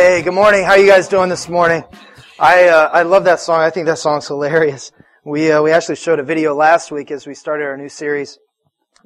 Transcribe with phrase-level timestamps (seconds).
[0.00, 0.62] Hey, good morning.
[0.62, 1.82] How you guys doing this morning?
[2.38, 3.62] I uh, I love that song.
[3.62, 4.92] I think that song's hilarious.
[5.24, 8.38] We uh, we actually showed a video last week as we started our new series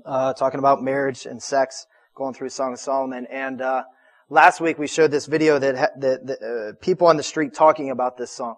[0.05, 3.27] uh, talking about marriage and sex, going through Song of Solomon.
[3.31, 3.85] And uh,
[4.29, 7.55] last week we showed this video that ha- that, that uh, people on the street
[7.55, 8.57] talking about this song,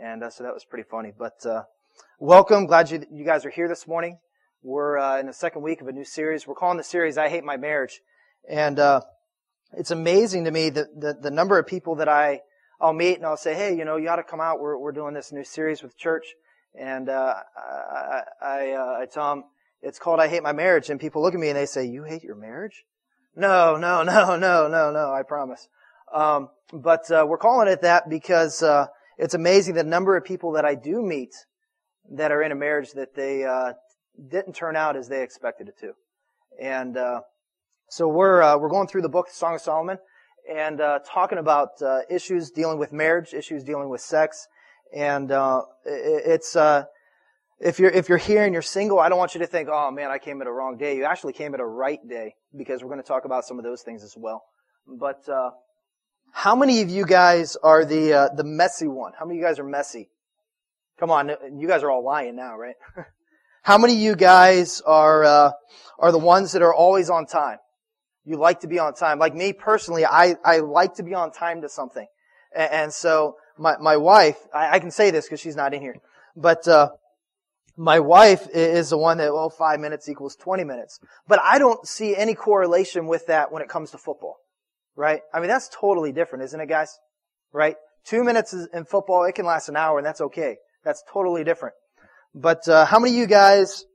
[0.00, 1.10] and uh, so that was pretty funny.
[1.18, 1.64] But uh,
[2.20, 4.20] welcome, glad you you guys are here this morning.
[4.62, 6.46] We're in the second week of a new series.
[6.46, 8.02] We're calling the series "I Hate My Marriage,"
[8.48, 9.00] and uh,
[9.74, 12.40] it's amazing to me that the, the number of people that I
[12.80, 14.60] I'll meet and I'll say, "Hey, you know, you ought to come out.
[14.60, 16.34] We're we're doing this new series with church,"
[16.78, 19.44] and uh, I I, uh, I tell them
[19.80, 22.02] it's called "I Hate My Marriage," and people look at me and they say, "You
[22.02, 22.84] hate your marriage?"
[23.36, 25.12] No, no, no, no, no, no.
[25.12, 25.68] I promise.
[26.12, 28.86] Um, but uh, we're calling it that because uh,
[29.16, 31.34] it's amazing the number of people that I do meet
[32.10, 33.74] that are in a marriage that they uh,
[34.28, 35.92] didn't turn out as they expected it to,
[36.60, 37.20] and uh,
[37.92, 39.98] so we're uh, we're going through the book Song of Solomon
[40.50, 44.48] and uh, talking about uh, issues dealing with marriage, issues dealing with sex,
[44.96, 46.84] and uh, it, it's uh,
[47.60, 49.90] if you're if you're here and you're single, I don't want you to think, oh
[49.90, 50.96] man, I came at a wrong day.
[50.96, 53.64] You actually came at a right day because we're going to talk about some of
[53.64, 54.42] those things as well.
[54.86, 55.50] But uh,
[56.32, 59.12] how many of you guys are the uh, the messy one?
[59.18, 60.08] How many of you guys are messy?
[60.98, 62.76] Come on, you guys are all lying now, right?
[63.62, 65.52] how many of you guys are
[65.98, 67.58] are the ones that are always on time?
[68.24, 69.18] You like to be on time.
[69.18, 72.06] Like me personally, I, I like to be on time to something.
[72.54, 75.80] And, and so my, my wife, I, I can say this because she's not in
[75.80, 75.96] here,
[76.36, 76.90] but, uh,
[77.76, 81.00] my wife is the one that, well, five minutes equals 20 minutes.
[81.26, 84.36] But I don't see any correlation with that when it comes to football.
[84.94, 85.22] Right?
[85.32, 86.98] I mean, that's totally different, isn't it, guys?
[87.50, 87.76] Right?
[88.04, 90.56] Two minutes in football, it can last an hour and that's okay.
[90.84, 91.74] That's totally different.
[92.34, 93.86] But, uh, how many of you guys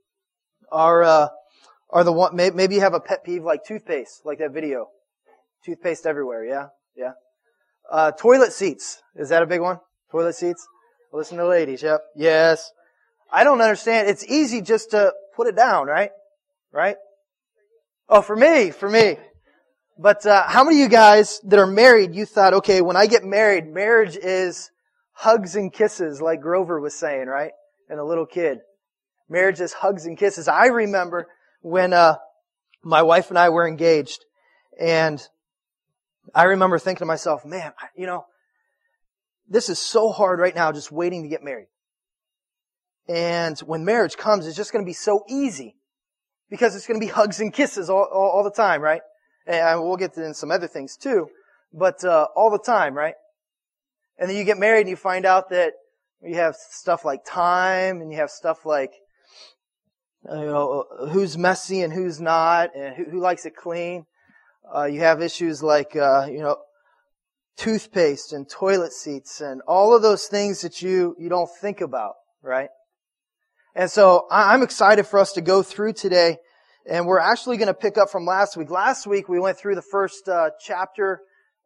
[0.72, 1.28] are, uh,
[1.90, 4.88] are the one, maybe you have a pet peeve like toothpaste, like that video.
[5.64, 6.66] Toothpaste everywhere, yeah?
[6.96, 7.12] Yeah.
[7.90, 9.02] Uh, toilet seats.
[9.16, 9.78] Is that a big one?
[10.10, 10.66] Toilet seats?
[11.12, 12.02] Listen to ladies, yep.
[12.14, 12.70] Yes.
[13.32, 14.08] I don't understand.
[14.08, 16.10] It's easy just to put it down, right?
[16.72, 16.96] Right?
[18.08, 19.16] Oh, for me, for me.
[19.98, 23.06] But, uh, how many of you guys that are married, you thought, okay, when I
[23.06, 24.70] get married, marriage is
[25.12, 27.52] hugs and kisses, like Grover was saying, right?
[27.88, 28.58] And a little kid.
[29.28, 30.46] Marriage is hugs and kisses.
[30.46, 31.26] I remember
[31.60, 32.16] when uh,
[32.82, 34.24] my wife and I were engaged,
[34.78, 35.20] and
[36.34, 38.26] I remember thinking to myself, man, you know,
[39.48, 41.68] this is so hard right now, just waiting to get married.
[43.08, 45.76] And when marriage comes, it's just going to be so easy
[46.50, 49.00] because it's going to be hugs and kisses all, all, all the time, right?
[49.46, 51.28] And we'll get to some other things too,
[51.72, 53.14] but uh, all the time, right?
[54.18, 55.72] And then you get married and you find out that
[56.22, 58.92] you have stuff like time and you have stuff like
[60.24, 64.04] you know, who's messy and who's not, and who, who likes it clean.
[64.74, 66.56] Uh, you have issues like, uh, you know,
[67.56, 72.14] toothpaste and toilet seats and all of those things that you, you don't think about,
[72.42, 72.68] right?
[73.74, 76.38] And so I'm excited for us to go through today,
[76.88, 78.70] and we're actually going to pick up from last week.
[78.70, 81.20] Last week we went through the first uh, chapter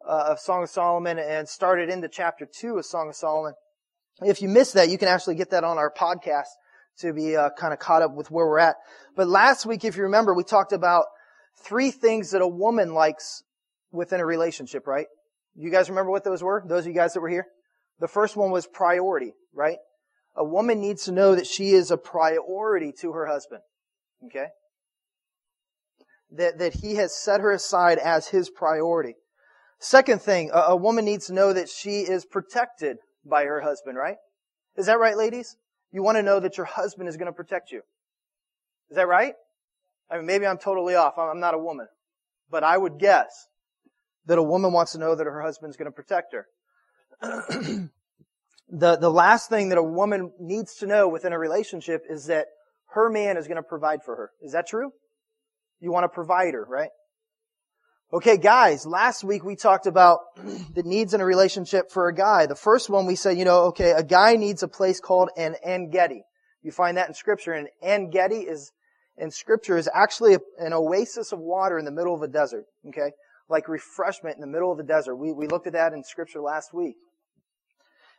[0.07, 3.55] uh, of Song of Solomon and started into chapter two of Song of Solomon.
[4.21, 6.49] If you missed that, you can actually get that on our podcast
[6.99, 8.77] to be uh, kind of caught up with where we're at.
[9.17, 11.07] But last week, if you remember, we talked about
[11.65, 13.43] three things that a woman likes
[13.91, 15.07] within a relationship, right?
[15.55, 16.65] You guys remember what those were?
[16.67, 17.47] Those of you guys that were here?
[18.01, 19.77] The first one was priority, right?
[20.35, 23.61] A woman needs to know that she is a priority to her husband.
[24.27, 24.47] Okay?
[26.31, 29.17] That, that he has set her aside as his priority.
[29.79, 33.99] Second thing, a, a woman needs to know that she is protected by her husband,
[33.99, 34.17] right?
[34.77, 35.57] Is that right, ladies?
[35.93, 37.83] You want to know that your husband is going to protect you.
[38.91, 39.35] Is that right?
[40.11, 41.19] I mean, maybe I'm totally off.
[41.19, 41.87] I'm not a woman.
[42.51, 43.49] But I would guess
[44.27, 46.47] that a woman wants to know that her husband's going to protect her.
[48.69, 52.47] the, the last thing that a woman needs to know within a relationship is that
[52.91, 54.31] her man is going to provide for her.
[54.43, 54.93] Is that true?
[55.81, 56.91] You want a provider, right?
[58.15, 60.37] Okay, guys, last week we talked about
[60.75, 62.45] the needs in a relationship for a guy.
[62.45, 65.57] The first one we said, you know, okay, a guy needs a place called an
[65.65, 66.23] En-gedi.
[66.63, 67.55] You find that in scripture.
[67.55, 68.73] And En-gedi is,
[69.17, 72.67] in scripture, is actually an oasis of water in the middle of a desert.
[72.89, 73.13] Okay?
[73.49, 75.17] Like refreshment in the middle of the desert.
[75.17, 76.97] We, we looked at that in scripture last week.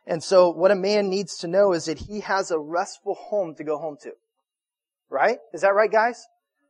[0.08, 3.54] And so what a man needs to know is that he has a restful home
[3.58, 4.10] to go home to.
[5.08, 5.38] Right?
[5.52, 6.26] Is that right, guys?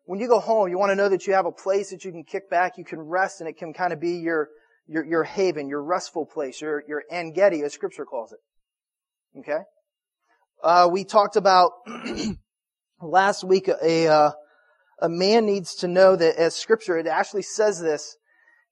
[0.06, 2.12] When you go home, you want to know that you have a place that you
[2.12, 4.48] can kick back, you can rest, and it can kind of be your,
[4.86, 9.38] your, your haven, your restful place, your, your En-gedi, as scripture calls it.
[9.38, 9.62] Okay?
[10.62, 11.72] Uh, we talked about
[13.00, 14.30] last week a, uh,
[15.00, 18.16] a man needs to know that as scripture, it actually says this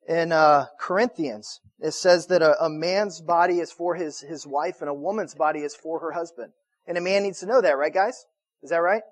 [0.06, 1.60] in, uh, Corinthians.
[1.80, 5.34] it says that a, a man's body is for his, his wife and a woman's
[5.34, 6.52] body is for her husband.
[6.86, 8.26] And a man needs to know that, right guys?
[8.62, 9.02] Is that right?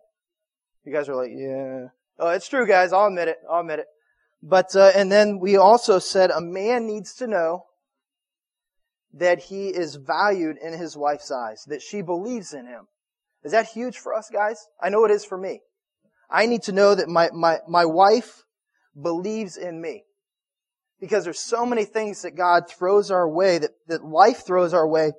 [0.84, 1.88] You guys are like, yeah.
[2.20, 2.92] Oh, it's true guys.
[2.92, 3.38] I'll admit it.
[3.50, 3.86] I'll admit it.
[4.42, 7.64] But, uh, and then we also said a man needs to know
[9.14, 12.86] that he is valued in his wife's eyes, that she believes in him.
[13.42, 14.66] Is that huge for us guys?
[14.82, 15.60] I know it is for me.
[16.30, 18.44] I need to know that my, my, my wife
[19.00, 20.04] believes in me.
[21.00, 24.86] Because there's so many things that God throws our way, that, that life throws our
[24.86, 25.12] way,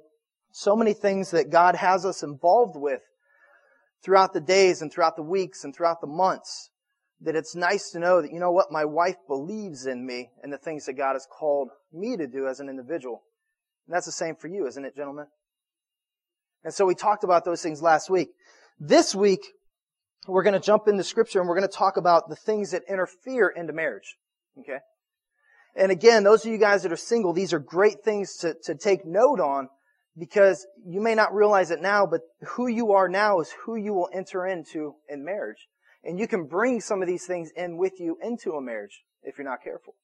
[0.51, 3.01] so many things that God has us involved with
[4.03, 6.69] throughout the days and throughout the weeks and throughout the months,
[7.23, 10.51] that it's nice to know that, you know what, my wife believes in me and
[10.51, 13.21] the things that God has called me to do as an individual.
[13.87, 15.27] And that's the same for you, isn't it, gentlemen?
[16.63, 18.29] And so we talked about those things last week.
[18.79, 19.41] This week,
[20.27, 22.83] we're going to jump into scripture and we're going to talk about the things that
[22.89, 24.15] interfere into marriage.
[24.59, 24.79] Okay?
[25.75, 28.75] And again, those of you guys that are single, these are great things to, to
[28.75, 29.69] take note on
[30.17, 33.93] because you may not realize it now, but who you are now is who you
[33.93, 35.67] will enter into in marriage.
[36.03, 39.37] And you can bring some of these things in with you into a marriage if
[39.37, 39.95] you're not careful.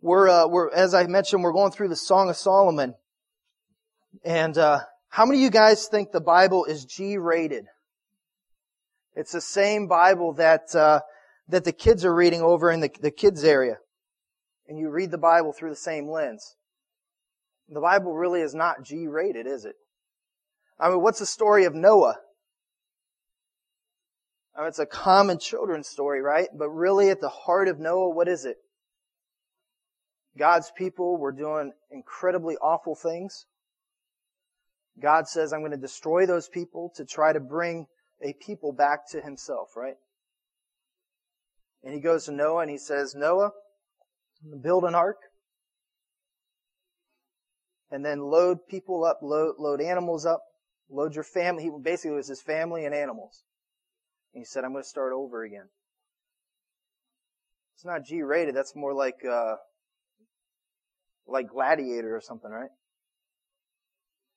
[0.00, 2.94] We're, uh, we're, as I mentioned, we're going through the Song of Solomon.
[4.24, 7.66] And, uh, how many of you guys think the Bible is G-rated?
[9.14, 11.00] It's the same Bible that, uh,
[11.48, 13.76] that the kids are reading over in the, the kids area.
[14.66, 16.56] And you read the Bible through the same lens.
[17.68, 19.76] The Bible really is not G rated, is it?
[20.80, 22.16] I mean, what's the story of Noah?
[24.54, 26.48] I mean, it's a common children's story, right?
[26.54, 28.56] But really at the heart of Noah, what is it?
[30.38, 33.46] God's people were doing incredibly awful things.
[35.00, 37.86] God says, I'm going to destroy those people to try to bring
[38.22, 39.96] a people back to himself, right?
[41.82, 43.52] And he goes to Noah and he says, Noah,
[44.62, 45.18] build an ark
[47.90, 50.42] and then load people up, load, load animals up,
[50.90, 51.64] load your family.
[51.64, 53.42] He basically was his family and animals.
[54.34, 55.68] And he said, I'm going to start over again.
[57.74, 58.54] It's not G rated.
[58.54, 59.56] That's more like, uh,
[61.26, 62.70] like Gladiator or something, right?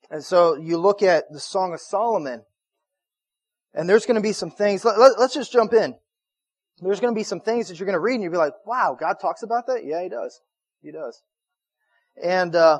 [0.09, 2.43] And so you look at the Song of Solomon,
[3.73, 4.85] and there's going to be some things.
[4.85, 5.95] Let, us let, just jump in.
[6.79, 8.53] There's going to be some things that you're going to read and you'll be like,
[8.65, 9.85] wow, God talks about that?
[9.85, 10.41] Yeah, He does.
[10.81, 11.21] He does.
[12.21, 12.79] And, uh,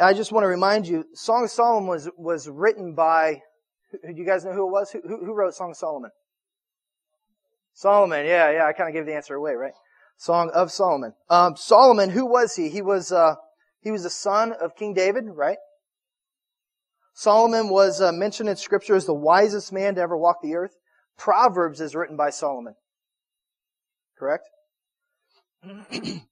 [0.00, 3.42] I just want to remind you, Song of Solomon was, was written by,
[4.02, 4.90] do you guys know who it was?
[4.90, 6.10] Who, who, wrote Song of Solomon?
[7.72, 9.72] Solomon, yeah, yeah, I kind of gave the answer away, right?
[10.16, 11.14] Song of Solomon.
[11.28, 12.68] Um, Solomon, who was he?
[12.68, 13.34] He was, uh,
[13.80, 15.58] he was the son of King David, right?
[17.14, 20.76] Solomon was uh, mentioned in scripture as the wisest man to ever walk the earth.
[21.16, 22.74] Proverbs is written by Solomon.
[24.18, 24.48] Correct?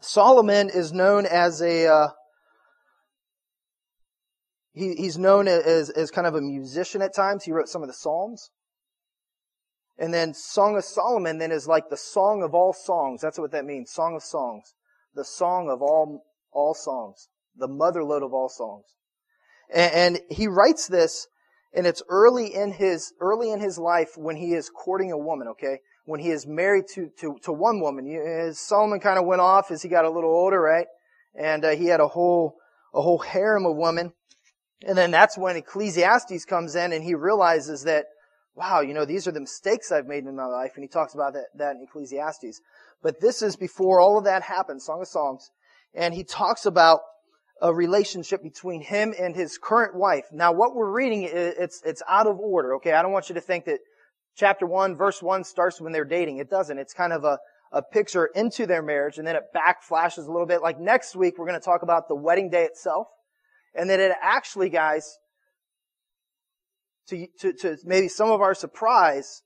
[0.00, 2.08] Solomon is known as a, uh,
[4.74, 7.44] he, he's known as, as kind of a musician at times.
[7.44, 8.50] He wrote some of the Psalms.
[9.96, 13.20] And then Song of Solomon then is like the song of all songs.
[13.20, 13.92] That's what that means.
[13.92, 14.74] Song of songs.
[15.14, 17.28] The song of all, all songs.
[17.56, 18.84] The motherlode of all songs.
[19.72, 21.28] And, and he writes this
[21.74, 25.48] and it's early in his, early in his life when he is courting a woman,
[25.48, 25.80] okay?
[26.04, 28.52] When he is married to, to, to one woman.
[28.54, 30.86] Solomon kind of went off as he got a little older, right?
[31.34, 32.56] And uh, he had a whole,
[32.94, 34.12] a whole harem of women.
[34.82, 38.06] And then that's when Ecclesiastes comes in and he realizes that,
[38.54, 40.72] wow, you know, these are the mistakes I've made in my life.
[40.74, 42.60] And he talks about that, that in Ecclesiastes.
[43.02, 45.50] But this is before all of that happened, Song of Songs.
[45.94, 47.00] And he talks about
[47.62, 50.26] a relationship between him and his current wife.
[50.32, 52.92] Now what we're reading, it's, it's out of order, okay?
[52.92, 53.78] I don't want you to think that
[54.36, 56.38] chapter 1, verse 1 starts when they're dating.
[56.38, 56.78] It doesn't.
[56.78, 57.38] It's kind of a,
[57.72, 60.62] a picture into their marriage and then it back flashes a little bit.
[60.62, 63.06] Like next week, we're going to talk about the wedding day itself.
[63.74, 65.18] And that it actually, guys,
[67.08, 69.42] to, to, to maybe some of our surprise,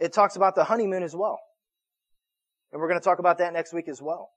[0.00, 1.40] it talks about the honeymoon as well.
[2.72, 4.30] And we're going to talk about that next week as well.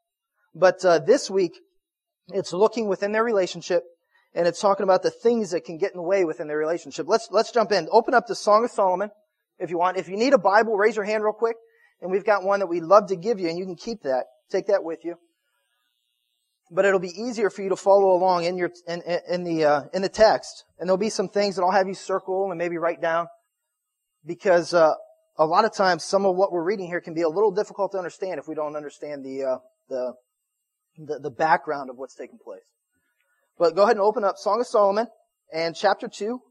[0.55, 1.53] But uh, this week,
[2.29, 3.83] it's looking within their relationship,
[4.33, 7.07] and it's talking about the things that can get in the way within their relationship.
[7.07, 7.87] Let's let's jump in.
[7.91, 9.09] Open up the Song of Solomon
[9.59, 9.97] if you want.
[9.97, 11.57] If you need a Bible, raise your hand real quick,
[12.01, 14.25] and we've got one that we'd love to give you, and you can keep that.
[14.49, 15.17] Take that with you
[16.73, 19.81] but it'll be easier for you to follow along in your in, in the uh,
[19.93, 20.65] in the text.
[20.79, 23.27] And there'll be some things that I'll have you circle and maybe write down,
[24.25, 24.93] because uh,
[25.37, 27.91] a lot of times some of what we're reading here can be a little difficult
[27.91, 30.13] to understand if we don't understand the uh, the,
[30.97, 32.63] the the background of what's taking place.
[33.59, 35.07] But go ahead and open up Song of Solomon
[35.53, 36.41] and chapter two.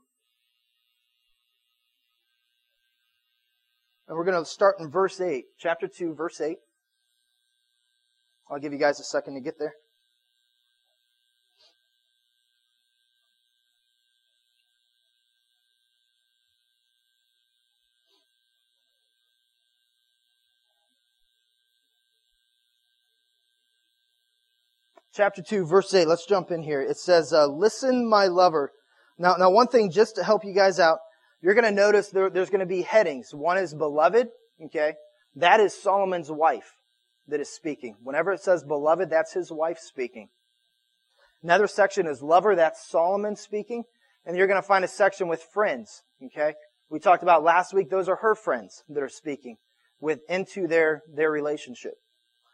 [4.07, 5.45] And we're going to start in verse 8.
[5.59, 6.59] Chapter 2, verse 8.
[8.51, 9.73] I'll give you guys a second to get there.
[25.13, 26.07] Chapter 2, verse 8.
[26.07, 26.81] Let's jump in here.
[26.81, 28.73] It says, uh, listen, my lover.
[29.19, 30.99] Now, now one thing just to help you guys out,
[31.41, 33.35] you're going to notice there, there's going to be headings.
[33.35, 34.29] One is beloved,
[34.67, 34.95] okay?
[35.37, 36.73] That is Solomon's wife
[37.29, 37.97] that is speaking.
[38.03, 40.29] Whenever it says beloved, that's his wife speaking.
[41.43, 43.85] Another section is lover, that's Solomon speaking.
[44.25, 46.55] And you're going to find a section with friends, okay?
[46.89, 49.57] We talked about last week, those are her friends that are speaking
[50.01, 51.95] with into their, their relationship.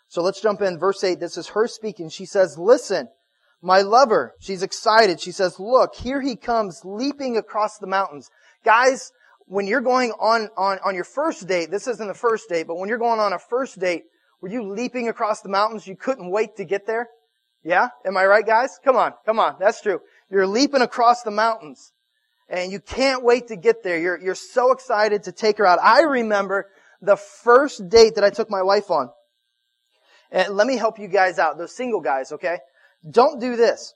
[0.09, 0.79] So let's jump in.
[0.79, 2.09] Verse 8, this is her speaking.
[2.09, 3.09] She says, listen,
[3.61, 4.35] my lover.
[4.41, 5.21] She's excited.
[5.21, 8.31] She says, look, here he comes leaping across the mountains.
[8.65, 9.13] Guys,
[9.47, 12.77] when you're going on, on, on your first date, this isn't the first date, but
[12.77, 14.05] when you're going on a first date,
[14.41, 15.87] were you leaping across the mountains?
[15.87, 17.09] You couldn't wait to get there?
[17.65, 17.89] Yeah?
[18.07, 18.79] Am I right, guys?
[18.85, 19.57] Come on, come on.
[19.59, 20.01] That's true.
[20.31, 21.93] You're leaping across the mountains.
[22.49, 23.99] And you can't wait to get there.
[23.99, 25.79] You're, you're so excited to take her out.
[25.83, 26.71] I remember
[27.03, 29.11] the first date that I took my wife on.
[30.31, 32.59] And let me help you guys out, those single guys, okay?
[33.09, 33.95] Don't do this.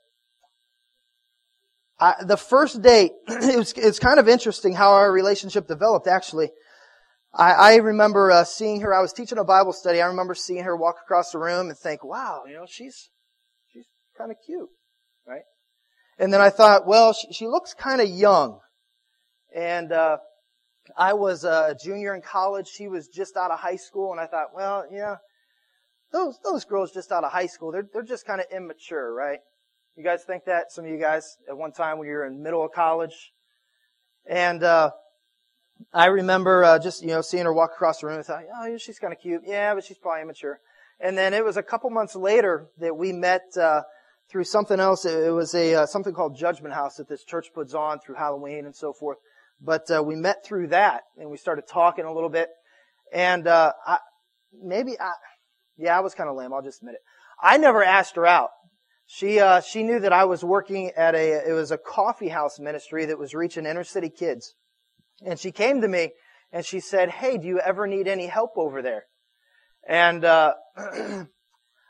[1.99, 6.49] I, the first date, it was, it's kind of interesting how our relationship developed, actually.
[7.33, 10.63] I, I remember uh, seeing her, I was teaching a Bible study, I remember seeing
[10.63, 13.09] her walk across the room and think, wow, you know, she's,
[13.71, 13.85] she's
[14.17, 14.69] kind of cute,
[15.27, 15.43] right?
[16.17, 18.59] And then I thought, well, she, she looks kind of young.
[19.55, 20.17] And, uh,
[20.97, 24.27] I was a junior in college, she was just out of high school, and I
[24.27, 25.15] thought, well, yeah,
[26.13, 29.39] those those girls just out of high school, they're they're just kind of immature, right?
[29.97, 30.71] You guys think that?
[30.71, 33.33] Some of you guys at one time when you were in middle of college,
[34.29, 34.91] and uh,
[35.93, 38.77] I remember uh, just you know seeing her walk across the room and thought, oh,
[38.77, 40.59] she's kind of cute, yeah, but she's probably immature.
[40.99, 43.81] And then it was a couple months later that we met uh,
[44.29, 45.05] through something else.
[45.05, 48.65] It was a uh, something called Judgment House that this church puts on through Halloween
[48.65, 49.17] and so forth.
[49.59, 52.49] But uh, we met through that, and we started talking a little bit.
[53.11, 53.97] And uh, I,
[54.61, 55.13] maybe I,
[55.77, 56.53] yeah, I was kind of lame.
[56.53, 57.01] I'll just admit it.
[57.41, 58.49] I never asked her out.
[59.05, 62.59] She uh, she knew that I was working at a it was a coffee house
[62.59, 64.55] ministry that was reaching inner city kids,
[65.25, 66.11] and she came to me
[66.51, 69.05] and she said, "Hey, do you ever need any help over there?"
[69.87, 70.53] And uh,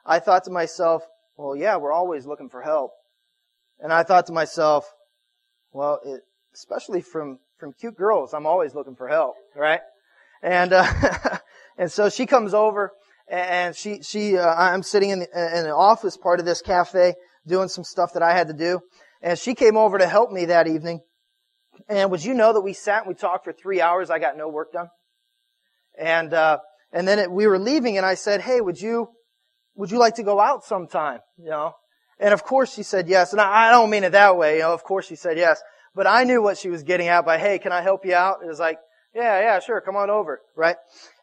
[0.05, 1.03] I thought to myself,
[1.37, 2.91] "Well, yeah, we're always looking for help."
[3.79, 4.91] And I thought to myself,
[5.71, 6.21] "Well, it,
[6.55, 9.81] especially from from cute girls, I'm always looking for help, right?"
[10.41, 10.91] And uh,
[11.77, 12.91] and so she comes over
[13.33, 17.15] and she she uh, I'm sitting in the, in the office part of this cafe
[17.47, 18.79] doing some stuff that I had to do,
[19.23, 21.01] and she came over to help me that evening.
[21.89, 24.11] And would you know that we sat and we talked for three hours?
[24.11, 24.89] I got no work done,
[25.97, 26.59] and uh,
[26.91, 29.09] and then it, we were leaving, and I said, "Hey, would you
[29.75, 31.73] would you like to go out sometime?" You know,
[32.19, 34.57] and of course she said yes, and I, I don't mean it that way.
[34.57, 35.59] You know, of course she said yes,
[35.95, 38.43] but I knew what she was getting at by, "Hey, can I help you out?"
[38.43, 38.77] It was like
[39.15, 40.77] yeah, yeah, sure, come on over, right?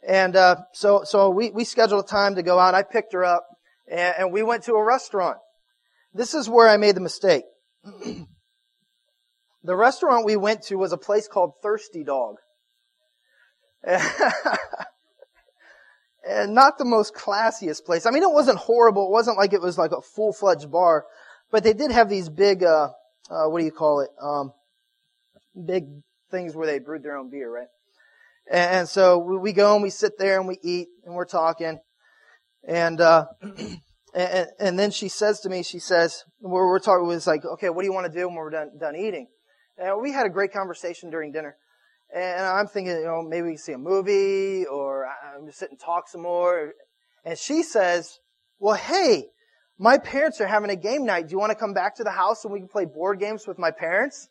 [0.07, 2.75] And uh, so, so we we scheduled a time to go out.
[2.75, 3.47] I picked her up,
[3.91, 5.39] and, and we went to a restaurant.
[6.15, 7.45] This is where I made the mistake.
[7.85, 12.37] the restaurant we went to was a place called Thirsty Dog.
[16.29, 18.07] and not the most classiest place.
[18.07, 19.07] I mean, it wasn't horrible.
[19.07, 21.07] It wasn't like it was like a full-fledged bar,
[21.51, 22.91] but they did have these big, uh,
[23.31, 24.11] uh, what do you call it?
[24.21, 24.53] Um,
[25.65, 25.87] big
[26.31, 27.69] things where they brewed their own beer, right?
[28.51, 31.79] And so we go and we sit there and we eat and we're talking.
[32.67, 33.27] And, uh,
[34.15, 37.71] and, and then she says to me, she says, we're, we're talking, it's like, okay,
[37.71, 39.29] what do you want to do when we're done, done eating?
[39.79, 41.57] And we had a great conversation during dinner.
[42.13, 45.71] And I'm thinking, you know, maybe we can see a movie or I'm just sit
[45.71, 46.73] and talk some more.
[47.25, 48.19] And she says,
[48.59, 49.27] well, hey,
[49.79, 51.29] my parents are having a game night.
[51.29, 53.47] Do you want to come back to the house and we can play board games
[53.47, 54.29] with my parents?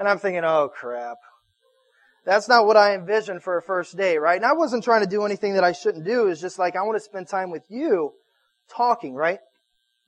[0.00, 1.18] And I'm thinking, oh crap.
[2.24, 4.36] That's not what I envisioned for a first date, right?
[4.36, 6.28] And I wasn't trying to do anything that I shouldn't do.
[6.28, 8.12] It's just like, I want to spend time with you
[8.70, 9.40] talking, right?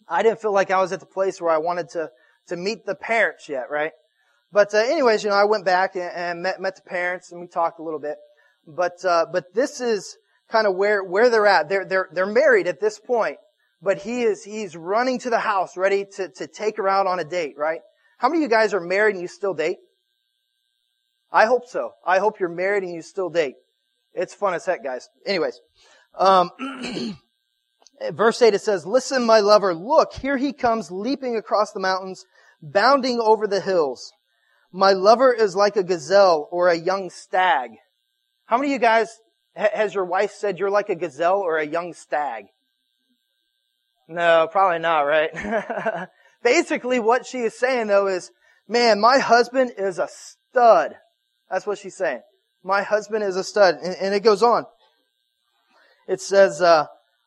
[0.08, 2.10] I didn't feel like I was at the place where I wanted to,
[2.48, 3.92] to meet the parents yet, right?
[4.52, 7.40] But, uh, anyways, you know, I went back and, and, met, met the parents and
[7.40, 8.16] we talked a little bit.
[8.66, 10.16] But, uh, but this is
[10.48, 11.68] kind of where, where they're at.
[11.68, 13.38] They're, they're, they're married at this point,
[13.82, 17.18] but he is, he's running to the house ready to, to take her out on
[17.18, 17.80] a date, right?
[18.18, 19.78] How many of you guys are married and you still date?
[21.34, 21.94] I hope so.
[22.06, 23.56] I hope you're married and you still date.
[24.14, 25.08] It's fun as heck, guys.
[25.26, 25.60] Anyways,
[26.16, 26.52] um,
[28.12, 32.24] verse 8 it says, Listen, my lover, look, here he comes leaping across the mountains,
[32.62, 34.12] bounding over the hills.
[34.70, 37.72] My lover is like a gazelle or a young stag.
[38.46, 39.08] How many of you guys,
[39.56, 42.44] has your wife said you're like a gazelle or a young stag?
[44.06, 46.08] No, probably not, right?
[46.44, 48.30] Basically what she is saying though is,
[48.68, 50.94] man, my husband is a stud.
[51.50, 52.20] That's what she's saying.
[52.62, 53.76] My husband is a stud.
[53.82, 54.64] And, and it goes on.
[56.08, 56.86] It says, uh,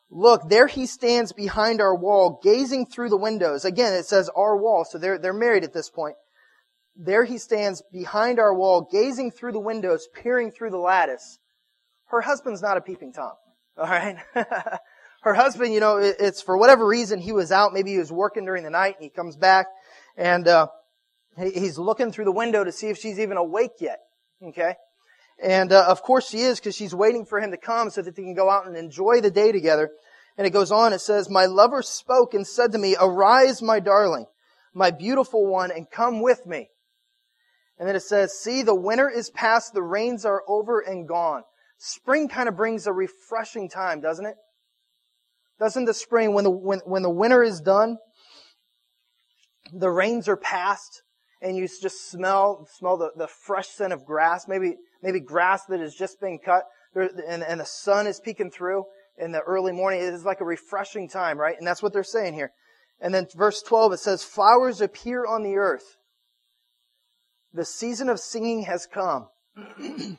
[0.09, 3.65] look, there he stands behind our wall, gazing through the windows.
[3.65, 6.15] Again, it says our wall, so they're, they're married at this point.
[6.95, 11.39] There he stands behind our wall, gazing through the windows, peering through the lattice.
[12.07, 13.33] Her husband's not a peeping Tom.
[13.77, 14.17] Alright?
[15.21, 17.73] Her husband, you know, it's for whatever reason he was out.
[17.73, 19.67] Maybe he was working during the night and he comes back
[20.15, 20.67] and, uh,
[21.37, 23.99] he's looking through the window to see if she's even awake yet.
[24.43, 24.75] Okay?
[25.41, 28.15] And, uh, of course she is because she's waiting for him to come so that
[28.15, 29.91] they can go out and enjoy the day together.
[30.37, 33.79] And it goes on, it says, My lover spoke and said to me, Arise, my
[33.79, 34.25] darling,
[34.73, 36.69] my beautiful one, and come with me.
[37.79, 41.43] And then it says, See, the winter is past, the rains are over and gone.
[41.79, 44.35] Spring kind of brings a refreshing time, doesn't it?
[45.59, 47.97] Doesn't the spring, when the, when, when the winter is done,
[49.73, 51.01] the rains are past,
[51.41, 55.79] and you just smell, smell the, the fresh scent of grass, maybe, maybe grass that
[55.79, 56.63] has just been cut,
[56.95, 58.85] and, and the sun is peeking through
[59.17, 60.01] in the early morning.
[60.01, 61.55] It is like a refreshing time, right?
[61.57, 62.51] And that's what they're saying here.
[62.99, 65.97] And then verse 12, it says, flowers appear on the earth.
[67.53, 69.27] The season of singing has come.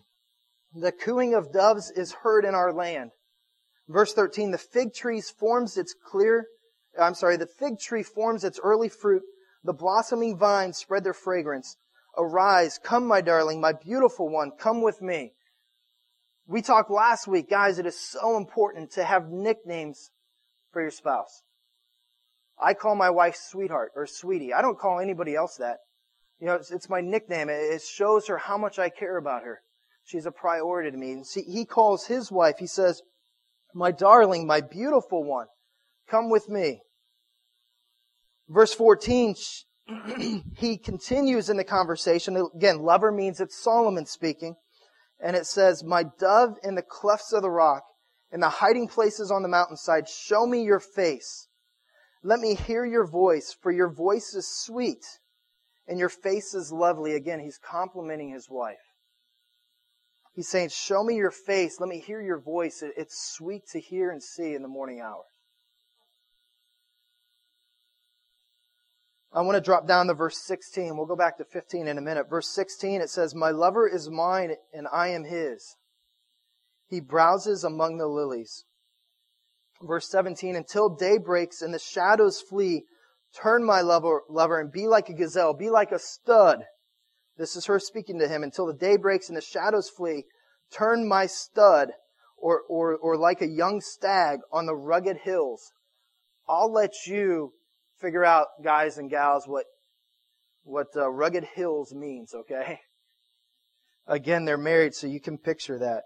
[0.74, 3.10] the cooing of doves is heard in our land.
[3.88, 6.46] Verse 13, the fig tree forms its clear,
[7.00, 9.22] I'm sorry, the fig tree forms its early fruit.
[9.64, 11.76] The blossoming vines spread their fragrance.
[12.16, 15.32] Arise, come, my darling, my beautiful one, come with me.
[16.46, 20.10] We talked last week, guys, it is so important to have nicknames
[20.72, 21.42] for your spouse.
[22.60, 24.52] I call my wife sweetheart or sweetie.
[24.52, 25.78] I don't call anybody else that.
[26.40, 27.48] You know, it's, it's my nickname.
[27.50, 29.60] It shows her how much I care about her.
[30.04, 31.12] She's a priority to me.
[31.12, 33.02] And see, he calls his wife, he says,
[33.74, 35.46] my darling, my beautiful one,
[36.08, 36.80] come with me.
[38.48, 39.34] Verse 14,
[40.56, 42.48] he continues in the conversation.
[42.54, 44.56] Again, lover means it's Solomon speaking.
[45.20, 47.84] And it says, My dove in the clefts of the rock,
[48.32, 51.48] in the hiding places on the mountainside, show me your face.
[52.22, 55.04] Let me hear your voice, for your voice is sweet
[55.88, 57.14] and your face is lovely.
[57.14, 58.76] Again, he's complimenting his wife.
[60.34, 61.80] He's saying, Show me your face.
[61.80, 62.82] Let me hear your voice.
[62.96, 65.24] It's sweet to hear and see in the morning hour.
[69.38, 70.96] I want to drop down to verse 16.
[70.96, 72.28] We'll go back to 15 in a minute.
[72.28, 75.76] Verse 16, it says, My lover is mine and I am his.
[76.88, 78.64] He browses among the lilies.
[79.80, 82.82] Verse 17, until day breaks and the shadows flee,
[83.32, 86.64] turn my lover, lover and be like a gazelle, be like a stud.
[87.36, 90.24] This is her speaking to him until the day breaks and the shadows flee.
[90.72, 91.90] Turn my stud
[92.36, 95.70] or, or, or like a young stag on the rugged hills.
[96.48, 97.52] I'll let you
[98.00, 99.64] figure out, guys and gals, what
[100.64, 102.34] what uh, rugged hills means.
[102.34, 102.80] Okay.
[104.06, 106.04] Again, they're married, so you can picture that.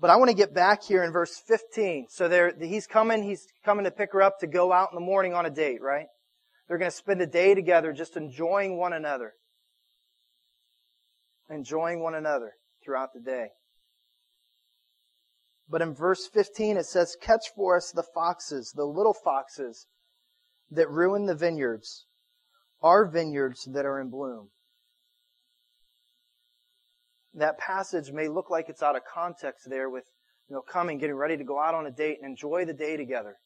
[0.00, 2.06] But I want to get back here in verse 15.
[2.10, 5.34] So he's coming, he's coming to pick her up to go out in the morning
[5.34, 6.06] on a date, right?
[6.68, 9.32] They're going to spend the day together just enjoying one another.
[11.50, 12.52] Enjoying one another
[12.84, 13.48] throughout the day.
[15.68, 19.86] But in verse 15 it says, Catch for us the foxes, the little foxes
[20.70, 22.06] that ruin the vineyards,
[22.82, 24.50] our vineyards that are in bloom.
[27.34, 30.04] That passage may look like it's out of context there with,
[30.48, 32.96] you know, coming, getting ready to go out on a date and enjoy the day
[32.96, 33.36] together.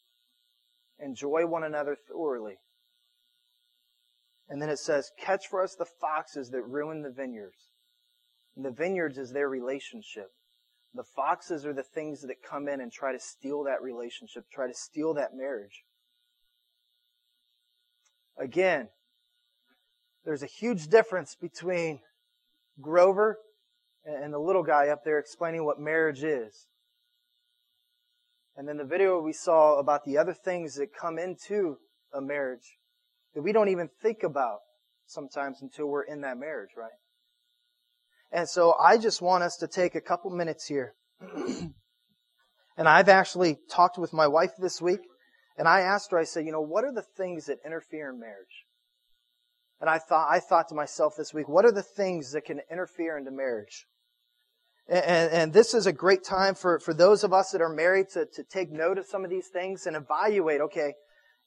[0.98, 2.54] Enjoy one another thoroughly.
[4.48, 7.72] And then it says, Catch for us the foxes that ruin the vineyards.
[8.54, 10.28] And the vineyards is their relationship.
[10.94, 14.66] The foxes are the things that come in and try to steal that relationship, try
[14.66, 15.84] to steal that marriage.
[18.38, 18.88] Again,
[20.24, 22.00] there's a huge difference between
[22.80, 23.38] Grover
[24.04, 26.66] and the little guy up there explaining what marriage is.
[28.56, 31.78] And then the video we saw about the other things that come into
[32.12, 32.78] a marriage
[33.34, 34.58] that we don't even think about
[35.06, 36.90] sometimes until we're in that marriage, right?
[38.32, 40.94] And so I just want us to take a couple minutes here.
[41.20, 41.74] and
[42.88, 45.00] I've actually talked with my wife this week,
[45.58, 48.18] and I asked her, I said, you know, what are the things that interfere in
[48.18, 48.64] marriage?
[49.80, 52.60] And I thought, I thought to myself this week, what are the things that can
[52.70, 53.86] interfere into marriage?
[54.88, 57.68] And, and, and, this is a great time for, for those of us that are
[57.68, 60.94] married to, to take note of some of these things and evaluate, okay,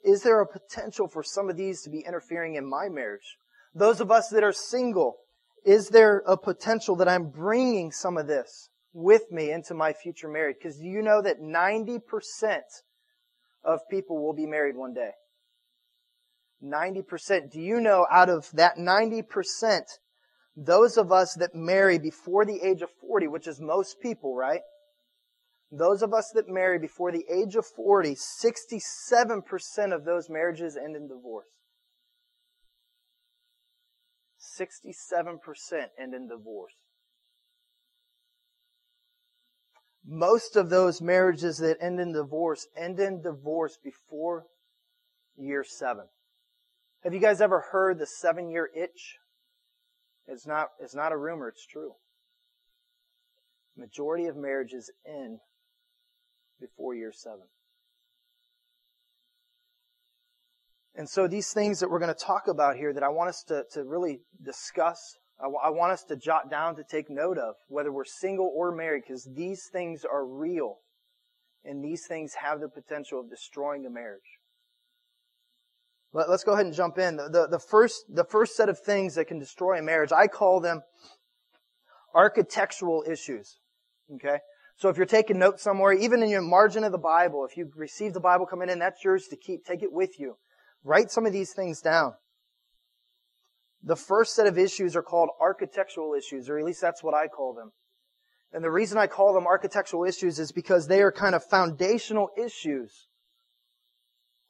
[0.03, 3.37] is there a potential for some of these to be interfering in my marriage?
[3.73, 5.17] Those of us that are single,
[5.65, 10.29] is there a potential that I'm bringing some of this with me into my future
[10.29, 10.57] marriage?
[10.61, 11.99] Because do you know that 90%
[13.65, 15.11] of people will be married one day.
[16.63, 17.51] 90%.
[17.51, 19.81] Do you know out of that 90%,
[20.55, 24.61] those of us that marry before the age of 40, which is most people, right?
[25.71, 30.95] Those of us that marry before the age of 40, 67% of those marriages end
[30.95, 31.47] in divorce.
[34.59, 35.37] 67%
[35.99, 36.73] end in divorce.
[40.07, 44.45] Most of those marriages that end in divorce end in divorce before
[45.37, 46.05] year seven.
[47.03, 49.17] Have you guys ever heard the seven year itch?
[50.27, 51.93] It's not, it's not a rumor, it's true.
[53.77, 55.39] Majority of marriages end
[56.59, 57.45] before year seven.
[60.95, 63.43] And so these things that we're going to talk about here that I want us
[63.47, 67.37] to, to really discuss, I, w- I want us to jot down to take note
[67.37, 70.77] of, whether we're single or married, because these things are real.
[71.65, 74.39] And these things have the potential of destroying the marriage.
[76.13, 77.17] Let, us go ahead and jump in.
[77.17, 80.27] The, the, the, first, the first set of things that can destroy a marriage, I
[80.27, 80.81] call them
[82.13, 83.59] architectural issues.
[84.13, 84.37] Okay?
[84.77, 87.69] So if you're taking notes somewhere, even in your margin of the Bible, if you
[87.75, 89.65] receive the Bible coming in, that's yours to keep.
[89.65, 90.37] Take it with you.
[90.85, 92.13] Write some of these things down.
[93.83, 97.27] The first set of issues are called architectural issues, or at least that's what I
[97.27, 97.71] call them.
[98.53, 102.29] And the reason I call them architectural issues is because they are kind of foundational
[102.37, 103.07] issues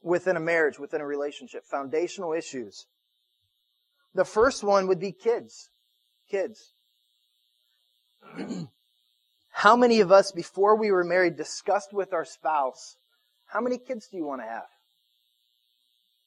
[0.03, 1.63] within a marriage, within a relationship.
[1.65, 2.85] Foundational issues.
[4.13, 5.69] The first one would be kids.
[6.29, 6.73] Kids.
[9.51, 12.97] how many of us, before we were married, discussed with our spouse,
[13.45, 14.67] how many kids do you want to have?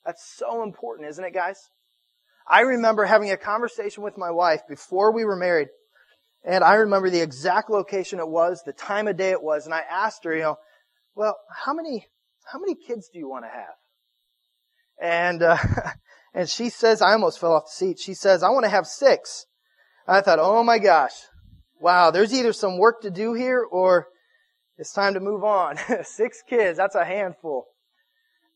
[0.09, 1.69] That's so important, isn't it, guys?
[2.47, 5.69] I remember having a conversation with my wife before we were married,
[6.43, 9.75] and I remember the exact location it was, the time of day it was, and
[9.75, 10.57] I asked her, you know,
[11.15, 12.07] well, how many
[12.51, 13.75] how many kids do you want to have?
[14.99, 15.59] And, uh,
[16.35, 17.99] and she says, I almost fell off the seat.
[17.99, 19.45] She says, I want to have six.
[20.07, 21.13] I thought, oh my gosh.
[21.83, 24.09] Wow, there's either some work to do here or
[24.79, 25.77] it's time to move on.
[26.03, 27.67] six kids, that's a handful.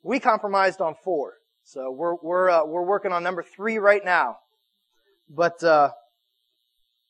[0.02, 1.34] We compromised on four.
[1.64, 4.38] So we're, we're, uh, we're working on number three right now.
[5.28, 5.90] But, uh,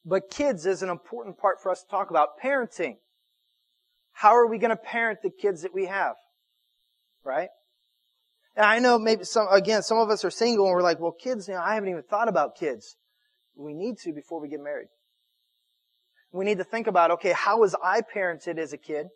[0.04, 2.40] but kids is an important part for us to talk about.
[2.42, 2.96] Parenting.
[4.12, 6.16] How are we going to parent the kids that we have?
[7.24, 7.48] right?
[8.56, 11.12] And I know maybe some, again, some of us are single and we're like, well,
[11.12, 12.96] kids, you know, I haven't even thought about kids.
[13.56, 14.88] We need to before we get married.
[16.32, 19.06] We need to think about, okay, how was I parented as a kid?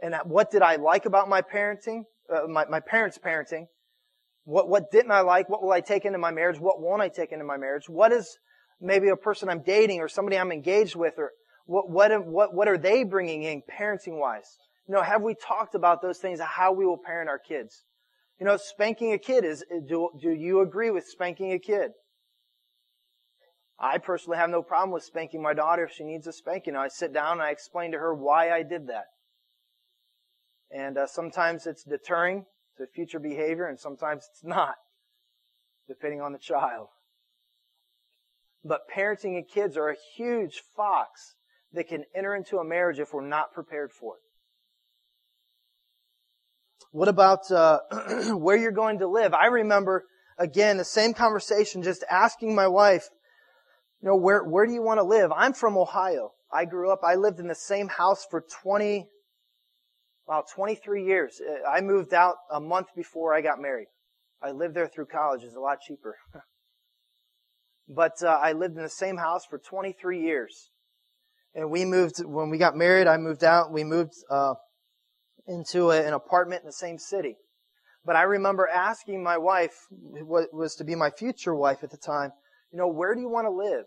[0.00, 3.66] And what did I like about my parenting, uh, my, my parents' parenting?
[4.48, 5.50] What, what didn't I like?
[5.50, 6.58] What will I take into my marriage?
[6.58, 7.86] What won't I take into my marriage?
[7.86, 8.38] What is
[8.80, 11.32] maybe a person I'm dating or somebody I'm engaged with or
[11.66, 14.56] what, what, what, what are they bringing in parenting wise?
[14.88, 17.84] You know, have we talked about those things, how we will parent our kids?
[18.40, 21.90] You know, spanking a kid is, do, do you agree with spanking a kid?
[23.78, 26.74] I personally have no problem with spanking my daughter if she needs a spanking.
[26.74, 29.04] I sit down and I explain to her why I did that.
[30.70, 32.46] And uh, sometimes it's deterring
[32.78, 34.76] to future behavior and sometimes it's not,
[35.86, 36.88] depending on the child.
[38.64, 41.34] But parenting and kids are a huge fox
[41.72, 44.20] that can enter into a marriage if we're not prepared for it.
[46.90, 47.80] What about uh,
[48.34, 49.34] where you're going to live?
[49.34, 50.04] I remember
[50.38, 53.08] again the same conversation, just asking my wife,
[54.00, 55.30] you know, where where do you want to live?
[55.32, 56.32] I'm from Ohio.
[56.52, 57.00] I grew up.
[57.04, 59.06] I lived in the same house for 20,
[60.28, 61.40] about 23 years.
[61.40, 63.86] Uh, I moved out a month before I got married.
[64.42, 65.42] I lived there through college.
[65.42, 66.16] It's a lot cheaper.
[67.88, 70.70] but uh, I lived in the same house for 23 years.
[71.54, 73.06] And we moved when we got married.
[73.06, 73.72] I moved out.
[73.72, 74.54] We moved uh,
[75.46, 77.36] into a, an apartment in the same city.
[78.04, 81.96] But I remember asking my wife, what was to be my future wife at the
[81.96, 82.32] time,
[82.70, 83.84] you know, where do you want to live?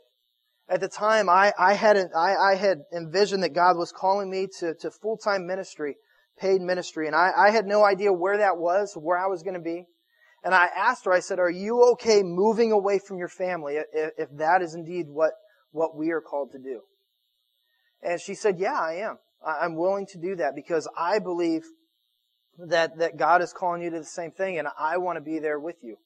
[0.68, 4.48] At the time, I, I had I, I had envisioned that God was calling me
[4.60, 5.98] to, to full time ministry,
[6.40, 9.54] paid ministry, and I, I had no idea where that was, where I was going
[9.56, 9.86] to be.
[10.44, 14.12] And I asked her, I said, "Are you okay moving away from your family if,
[14.18, 15.34] if that is indeed what
[15.72, 16.82] what we are called to do?"
[18.02, 21.64] And she said, "Yeah, I am." I'm willing to do that because I believe
[22.58, 25.40] that, that God is calling you to the same thing and I want to be
[25.40, 25.98] there with you.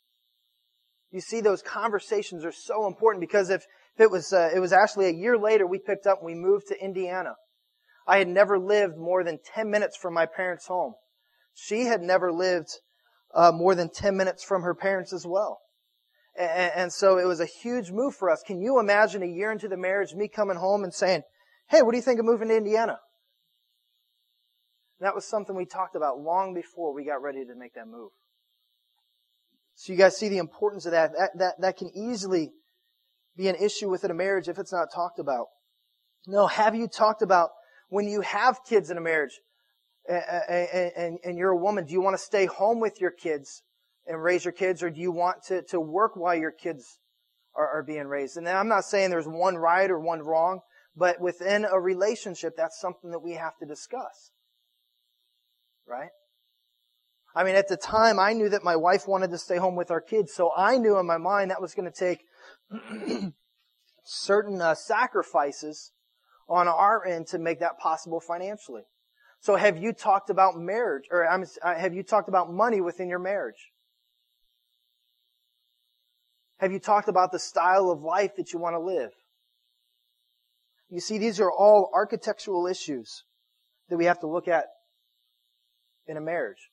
[1.12, 4.74] You see, those conversations are so important because if, if it was, uh, it was
[4.74, 7.36] actually a year later we picked up and we moved to Indiana.
[8.08, 10.94] I had never lived more than 10 minutes from my parents' home.
[11.54, 12.70] She had never lived
[13.34, 15.60] uh, more than 10 minutes from her parents as well.
[16.38, 18.44] And, and so it was a huge move for us.
[18.46, 21.24] Can you imagine a year into the marriage, me coming home and saying,
[21.68, 23.00] Hey, what do you think of moving to Indiana?
[25.02, 28.12] that was something we talked about long before we got ready to make that move.
[29.76, 31.12] So you guys see the importance of that.
[31.18, 32.54] That, that, that can easily
[33.36, 35.48] be an issue within a marriage if it's not talked about.
[36.28, 37.50] No, have you talked about
[37.90, 39.40] when you have kids in a marriage
[40.08, 43.64] and, and, and you're a woman, do you want to stay home with your kids
[44.06, 47.00] and raise your kids or do you want to, to work while your kids
[47.56, 48.38] are, are being raised?
[48.38, 50.60] And I'm not saying there's one right or one wrong,
[50.96, 54.32] but within a relationship, that's something that we have to discuss.
[55.88, 56.10] Right?
[57.36, 59.92] I mean, at the time, I knew that my wife wanted to stay home with
[59.92, 62.24] our kids, so I knew in my mind that was going to take
[64.06, 65.92] certain uh, sacrifices
[66.48, 68.84] on our end to make that possible financially.
[69.40, 73.20] So have you talked about marriage, or uh, have you talked about money within your
[73.20, 73.72] marriage?
[76.60, 79.12] Have you talked about the style of life that you want to live?
[80.90, 83.24] You see, these are all architectural issues
[83.90, 84.66] that we have to look at
[86.08, 86.70] in a marriage.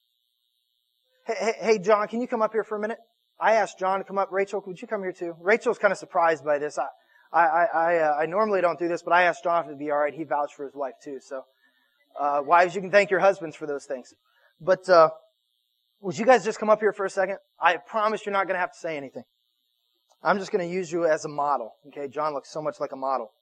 [1.27, 2.99] Hey, hey, hey, John, can you come up here for a minute?
[3.41, 4.31] I asked John to come up.
[4.31, 5.35] Rachel, would you come here too?
[5.41, 6.79] Rachel's kind of surprised by this.
[6.79, 6.87] I,
[7.33, 9.99] I, I, uh, I normally don't do this, but I asked John to be all
[9.99, 10.13] right.
[10.13, 11.19] He vouched for his wife too.
[11.21, 11.43] So,
[12.21, 14.13] uh, wives, you can thank your husbands for those things.
[14.61, 15.11] But uh,
[16.01, 17.39] would you guys just come up here for a second?
[17.61, 19.25] I promise you're not going to have to say anything.
[20.23, 21.73] I'm just going to use you as a model.
[21.89, 23.33] Okay, John looks so much like a model.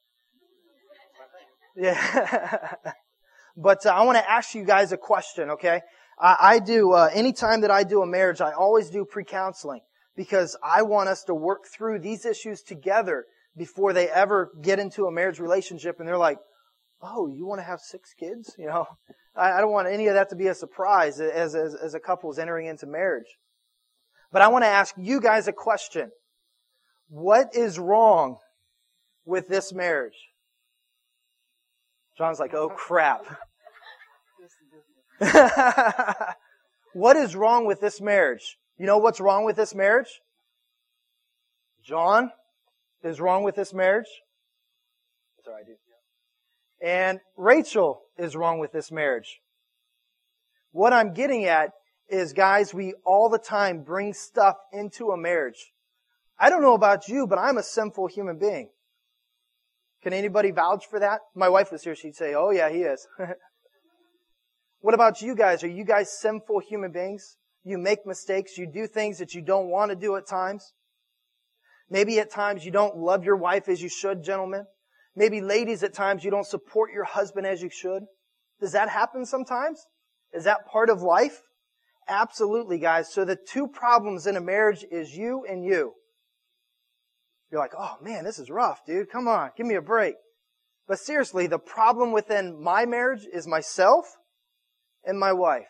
[1.75, 2.73] Yeah.
[3.57, 5.49] but uh, I want to ask you guys a question.
[5.51, 5.81] Okay,
[6.19, 9.81] I, I do uh, anytime that I do a marriage, I always do pre-counseling
[10.15, 13.25] because I want us to work through these issues together
[13.57, 16.37] before they ever get into a marriage relationship and they're like,
[17.01, 18.55] oh, you want to have six kids?
[18.59, 18.87] You know,
[19.35, 21.99] I, I don't want any of that to be a surprise as, as, as a
[21.99, 23.37] couple is entering into marriage.
[24.31, 26.11] But I want to ask you guys a question.
[27.09, 28.37] What is wrong
[29.25, 30.15] with this marriage?
[32.17, 33.25] John's like, oh crap.
[36.93, 38.57] what is wrong with this marriage?
[38.77, 40.21] You know what's wrong with this marriage?
[41.83, 42.31] John,
[43.03, 44.07] is wrong with this marriage.
[45.37, 45.77] That's all right, dude.
[46.81, 49.39] And Rachel is wrong with this marriage.
[50.71, 51.71] What I'm getting at
[52.09, 55.71] is, guys, we all the time bring stuff into a marriage.
[56.39, 58.69] I don't know about you, but I'm a sinful human being.
[60.01, 61.19] Can anybody vouch for that?
[61.35, 63.07] My wife was here, she'd say, oh yeah, he is.
[64.79, 65.63] what about you guys?
[65.63, 67.37] Are you guys sinful human beings?
[67.63, 70.73] You make mistakes, you do things that you don't want to do at times.
[71.91, 74.65] Maybe at times you don't love your wife as you should, gentlemen.
[75.13, 78.03] Maybe ladies at times you don't support your husband as you should.
[78.61, 79.85] Does that happen sometimes?
[80.33, 81.41] Is that part of life?
[82.07, 83.13] Absolutely, guys.
[83.13, 85.93] So the two problems in a marriage is you and you.
[87.51, 89.11] You're like, oh man, this is rough, dude.
[89.11, 90.15] Come on, give me a break.
[90.87, 94.05] But seriously, the problem within my marriage is myself
[95.03, 95.67] and my wife.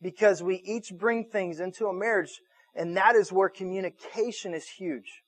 [0.00, 2.40] Because we each bring things into a marriage
[2.78, 5.24] and that is where communication is huge.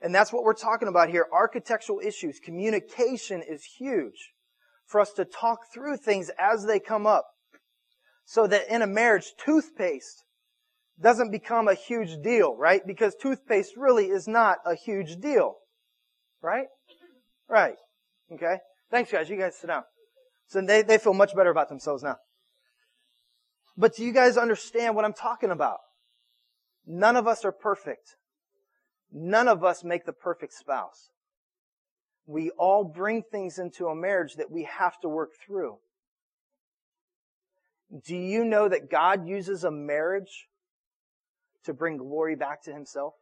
[0.00, 1.26] And that's what we're talking about here.
[1.32, 2.38] Architectural issues.
[2.38, 4.32] Communication is huge
[4.86, 7.26] for us to talk through things as they come up.
[8.24, 10.22] So that in a marriage, toothpaste
[11.02, 12.82] doesn't become a huge deal, right?
[12.86, 15.56] Because toothpaste really is not a huge deal.
[16.40, 16.66] Right?
[17.48, 17.76] Right.
[18.32, 18.58] Okay?
[18.92, 19.28] Thanks guys.
[19.28, 19.82] You guys sit down.
[20.46, 22.18] So they, they feel much better about themselves now.
[23.76, 25.78] But do you guys understand what I'm talking about?
[26.90, 28.16] None of us are perfect.
[29.12, 31.10] None of us make the perfect spouse.
[32.26, 35.76] We all bring things into a marriage that we have to work through.
[38.06, 40.48] Do you know that God uses a marriage
[41.64, 43.14] to bring glory back to himself?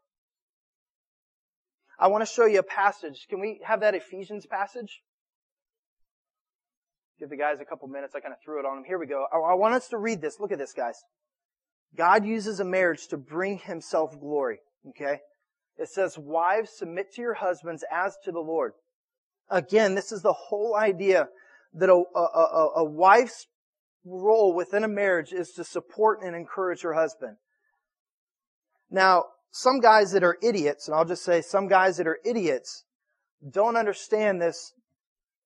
[1.99, 3.27] I want to show you a passage.
[3.29, 5.03] Can we have that Ephesians passage?
[7.19, 8.15] Give the guys a couple minutes.
[8.15, 8.85] I kind of threw it on them.
[8.87, 9.27] Here we go.
[9.33, 10.39] I want us to read this.
[10.39, 11.03] Look at this, guys.
[11.97, 14.59] God uses a marriage to bring himself glory.
[14.89, 15.21] Okay?
[15.79, 18.73] It says, wives, submit to your husbands as to the Lord.
[19.51, 21.29] Again, this is the whole idea
[21.75, 23.47] that a, a, a, a wife's
[24.05, 27.37] role within a marriage is to support and encourage her husband.
[28.91, 32.85] Now, some guys that are idiots, and I'll just say some guys that are idiots,
[33.49, 34.73] don't understand this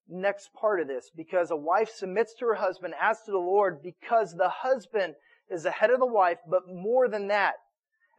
[0.07, 3.81] next part of this because a wife submits to her husband as to the Lord
[3.81, 5.15] because the husband
[5.51, 7.55] is the head of the wife, but more than that,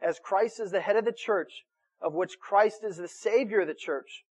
[0.01, 1.63] as Christ is the head of the church,
[2.01, 4.23] of which Christ is the savior of the church.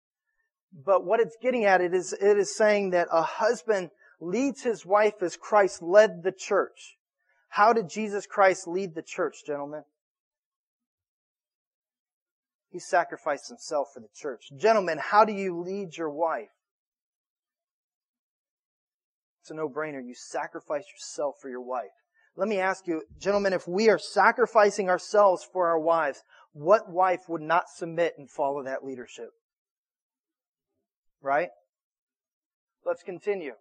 [0.85, 4.85] But what it's getting at, it is, it is saying that a husband leads his
[4.85, 6.97] wife as Christ led the church.
[7.49, 9.83] How did Jesus Christ lead the church, gentlemen?
[12.69, 14.49] He sacrificed himself for the church.
[14.55, 16.47] Gentlemen, how do you lead your wife?
[19.41, 20.05] It's a no-brainer.
[20.05, 21.89] You sacrifice yourself for your wife.
[22.41, 26.23] Let me ask you, gentlemen, if we are sacrificing ourselves for our wives,
[26.53, 29.29] what wife would not submit and follow that leadership?
[31.21, 31.49] Right?
[32.83, 33.53] Let's continue.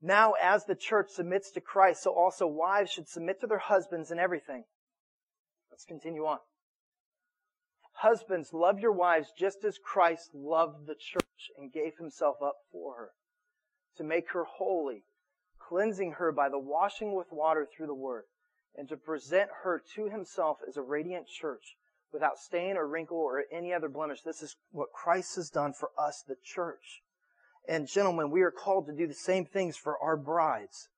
[0.00, 4.10] Now, as the church submits to Christ, so also wives should submit to their husbands
[4.10, 4.64] in everything.
[5.70, 6.38] Let's continue on.
[7.92, 12.94] Husbands, love your wives just as Christ loved the church and gave himself up for
[12.96, 13.10] her
[13.98, 15.04] to make her holy,
[15.72, 18.24] cleansing her by the washing with water through the word,
[18.76, 21.76] and to present her to himself as a radiant church
[22.12, 24.20] without stain or wrinkle or any other blemish.
[24.20, 27.00] This is what Christ has done for us, the church.
[27.66, 30.88] And gentlemen, we are called to do the same things for our brides.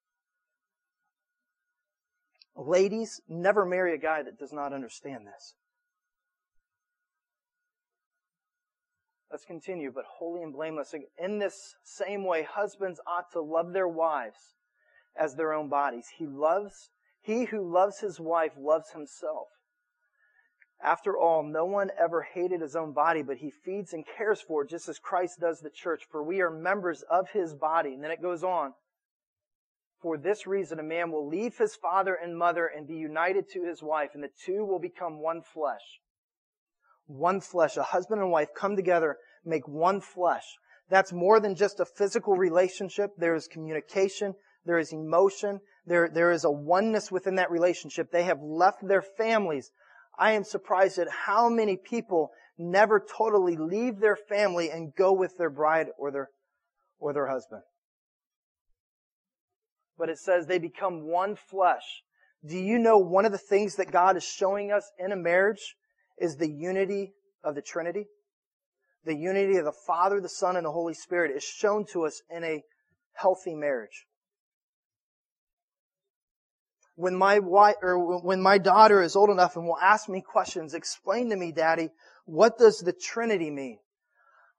[2.56, 5.54] Ladies, never marry a guy that does not understand this.
[9.30, 10.94] Let's continue, but holy and blameless.
[11.18, 14.54] In this same way, husbands ought to love their wives
[15.16, 16.06] as their own bodies.
[16.16, 19.48] He loves, he who loves his wife loves himself.
[20.82, 24.62] After all, no one ever hated his own body, but he feeds and cares for
[24.62, 27.94] it just as Christ does the church, for we are members of his body.
[27.94, 28.74] And then it goes on.
[30.02, 33.64] For this reason, a man will leave his father and mother and be united to
[33.64, 36.00] his wife, and the two will become one flesh.
[37.06, 37.78] One flesh.
[37.78, 40.44] A husband and wife come together, make one flesh.
[40.90, 43.12] That's more than just a physical relationship.
[43.16, 44.34] There is communication.
[44.64, 45.60] There is emotion.
[45.86, 48.10] There, there is a oneness within that relationship.
[48.10, 49.70] They have left their families.
[50.18, 55.36] I am surprised at how many people never totally leave their family and go with
[55.36, 56.30] their bride or their,
[56.98, 57.62] or their husband.
[59.98, 62.02] But it says they become one flesh.
[62.46, 65.76] Do you know one of the things that God is showing us in a marriage
[66.18, 68.06] is the unity of the Trinity?
[69.04, 72.22] The unity of the Father, the Son, and the Holy Spirit is shown to us
[72.30, 72.62] in a
[73.14, 74.06] healthy marriage
[76.96, 80.74] when my wife or when my daughter is old enough and will ask me questions,
[80.74, 81.90] explain to me, daddy,
[82.24, 83.78] what does the Trinity mean?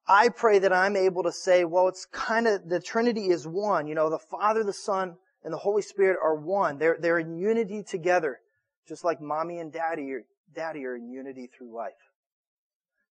[0.08, 3.88] I pray that I'm able to say, well, it's kind of, the Trinity is one.
[3.88, 6.78] You know, the Father, the Son, and the Holy Spirit are one.
[6.78, 8.40] They're, they're in unity together.
[8.88, 11.94] Just like mommy and daddy are, daddy are in unity through life.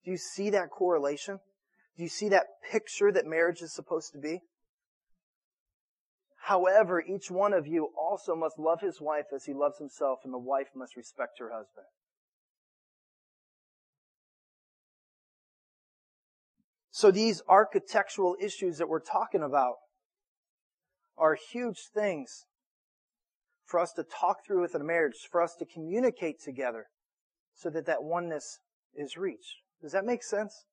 [0.05, 1.41] Do you see that correlation?
[1.97, 4.43] Do you see that picture that marriage is supposed to be?
[6.45, 10.33] However, each one of you also must love his wife as he loves himself, and
[10.33, 11.87] the wife must respect her husband.
[16.91, 19.77] So these architectural issues that we're talking about
[21.17, 22.45] are huge things
[23.65, 26.89] for us to talk through within a marriage, for us to communicate together
[27.55, 28.59] so that that oneness
[28.95, 29.63] is reached.
[29.81, 30.67] Does that make sense?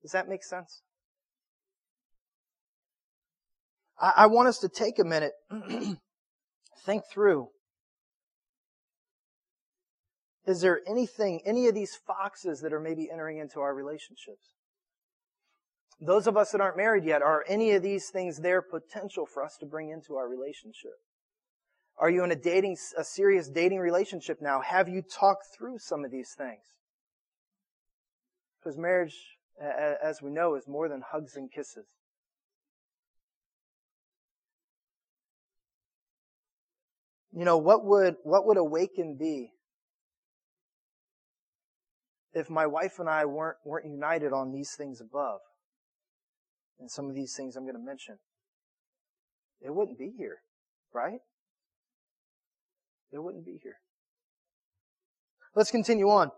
[0.00, 0.82] Does that make sense?
[4.00, 5.32] I, I want us to take a minute,
[6.84, 7.48] think through.
[10.46, 14.54] Is there anything, any of these foxes that are maybe entering into our relationships?
[16.00, 19.44] Those of us that aren't married yet, are any of these things there potential for
[19.44, 20.94] us to bring into our relationship?
[21.98, 24.62] Are you in a dating, a serious dating relationship now?
[24.62, 26.62] Have you talked through some of these things?
[28.58, 29.14] Because marriage,
[29.60, 31.86] as we know, is more than hugs and kisses.
[37.32, 39.52] You know, what would, what would awaken be
[42.32, 45.40] if my wife and I weren't, weren't united on these things above?
[46.80, 48.18] And some of these things I'm going to mention.
[49.60, 50.38] It wouldn't be here,
[50.92, 51.20] right?
[53.12, 53.76] It wouldn't be here.
[55.54, 56.30] Let's continue on.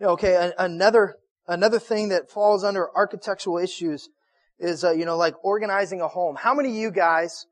[0.00, 1.16] Okay, another,
[1.48, 4.10] another thing that falls under architectural issues
[4.58, 6.36] is, uh, you know, like organizing a home.
[6.36, 7.46] How many of you guys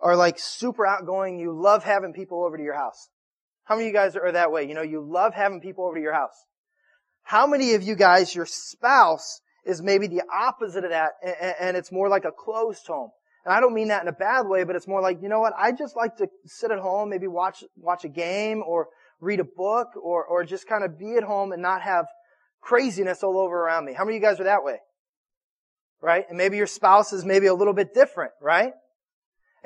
[0.00, 1.38] are like super outgoing.
[1.38, 3.08] You love having people over to your house.
[3.64, 4.68] How many of you guys are that way?
[4.68, 6.44] You know, you love having people over to your house.
[7.22, 11.10] How many of you guys, your spouse is maybe the opposite of that
[11.60, 13.10] and it's more like a closed home?
[13.44, 15.40] And I don't mean that in a bad way, but it's more like, you know
[15.40, 15.52] what?
[15.56, 18.88] I just like to sit at home, maybe watch, watch a game or
[19.20, 22.06] read a book or, or just kind of be at home and not have
[22.60, 23.92] craziness all over around me.
[23.92, 24.78] How many of you guys are that way?
[26.00, 26.26] Right?
[26.28, 28.72] And maybe your spouse is maybe a little bit different, right?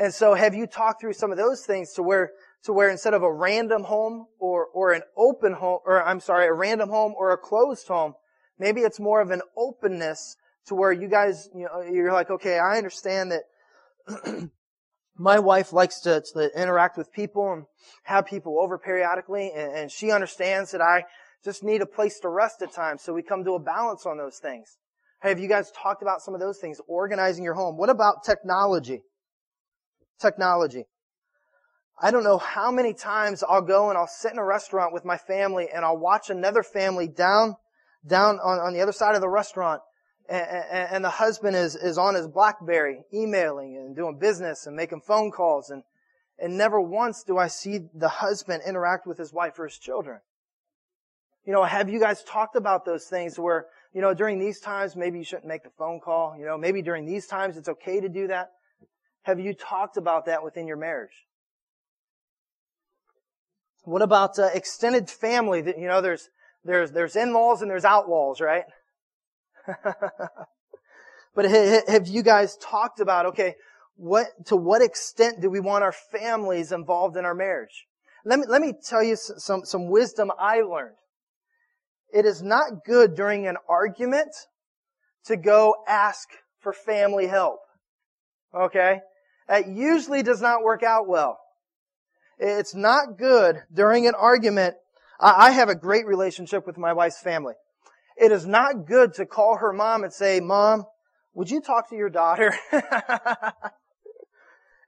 [0.00, 2.32] And so have you talked through some of those things to where,
[2.64, 6.46] to where instead of a random home or, or an open home, or I'm sorry,
[6.46, 8.14] a random home or a closed home,
[8.58, 10.38] maybe it's more of an openness
[10.68, 14.48] to where you guys, you know, you're like, okay, I understand that
[15.18, 17.64] my wife likes to, to, interact with people and
[18.04, 21.04] have people over periodically, and, and, she understands that I
[21.44, 24.16] just need a place to rest at times, so we come to a balance on
[24.16, 24.78] those things.
[25.20, 26.80] Have you guys talked about some of those things?
[26.88, 27.76] Organizing your home.
[27.76, 29.02] What about technology?
[30.20, 30.84] Technology.
[32.02, 35.04] I don't know how many times I'll go and I'll sit in a restaurant with
[35.04, 37.56] my family and I'll watch another family down,
[38.06, 39.82] down on, on the other side of the restaurant
[40.30, 44.76] and, and, and the husband is, is on his Blackberry emailing and doing business and
[44.76, 45.82] making phone calls and,
[46.38, 50.20] and never once do I see the husband interact with his wife or his children.
[51.44, 54.94] You know, have you guys talked about those things where, you know, during these times,
[54.94, 56.36] maybe you shouldn't make the phone call.
[56.38, 58.50] You know, maybe during these times it's okay to do that.
[59.22, 61.26] Have you talked about that within your marriage?
[63.84, 65.58] What about uh, extended family?
[65.58, 66.28] You know, there's
[66.64, 68.64] there's there's in-laws and there's outlaws, right?
[71.34, 73.54] but have you guys talked about okay,
[73.96, 77.86] what to what extent do we want our families involved in our marriage?
[78.24, 80.96] Let me let me tell you some some wisdom I learned.
[82.12, 84.30] It is not good during an argument
[85.26, 87.60] to go ask for family help.
[88.54, 89.00] Okay?
[89.50, 91.40] That usually does not work out well.
[92.38, 94.76] It's not good during an argument.
[95.18, 97.54] I have a great relationship with my wife's family.
[98.16, 100.86] It is not good to call her mom and say, Mom,
[101.34, 102.54] would you talk to your daughter?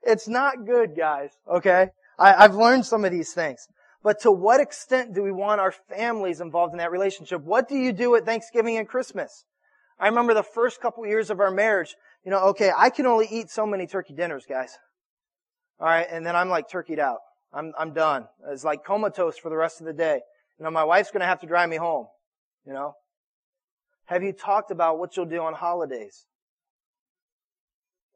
[0.01, 1.31] it's not good, guys.
[1.45, 1.89] Okay?
[2.17, 3.67] I, have learned some of these things.
[4.01, 7.41] But to what extent do we want our families involved in that relationship?
[7.41, 9.43] What do you do at Thanksgiving and Christmas?
[9.99, 13.27] I remember the first couple years of our marriage, you know, okay, I can only
[13.29, 14.77] eat so many turkey dinners, guys.
[15.79, 17.19] Alright, and then I'm like turkeyed out.
[17.53, 18.27] I'm, I'm done.
[18.49, 20.21] It's like comatose for the rest of the day.
[20.59, 22.07] You know, my wife's gonna have to drive me home.
[22.65, 22.93] You know?
[24.05, 26.25] Have you talked about what you'll do on holidays?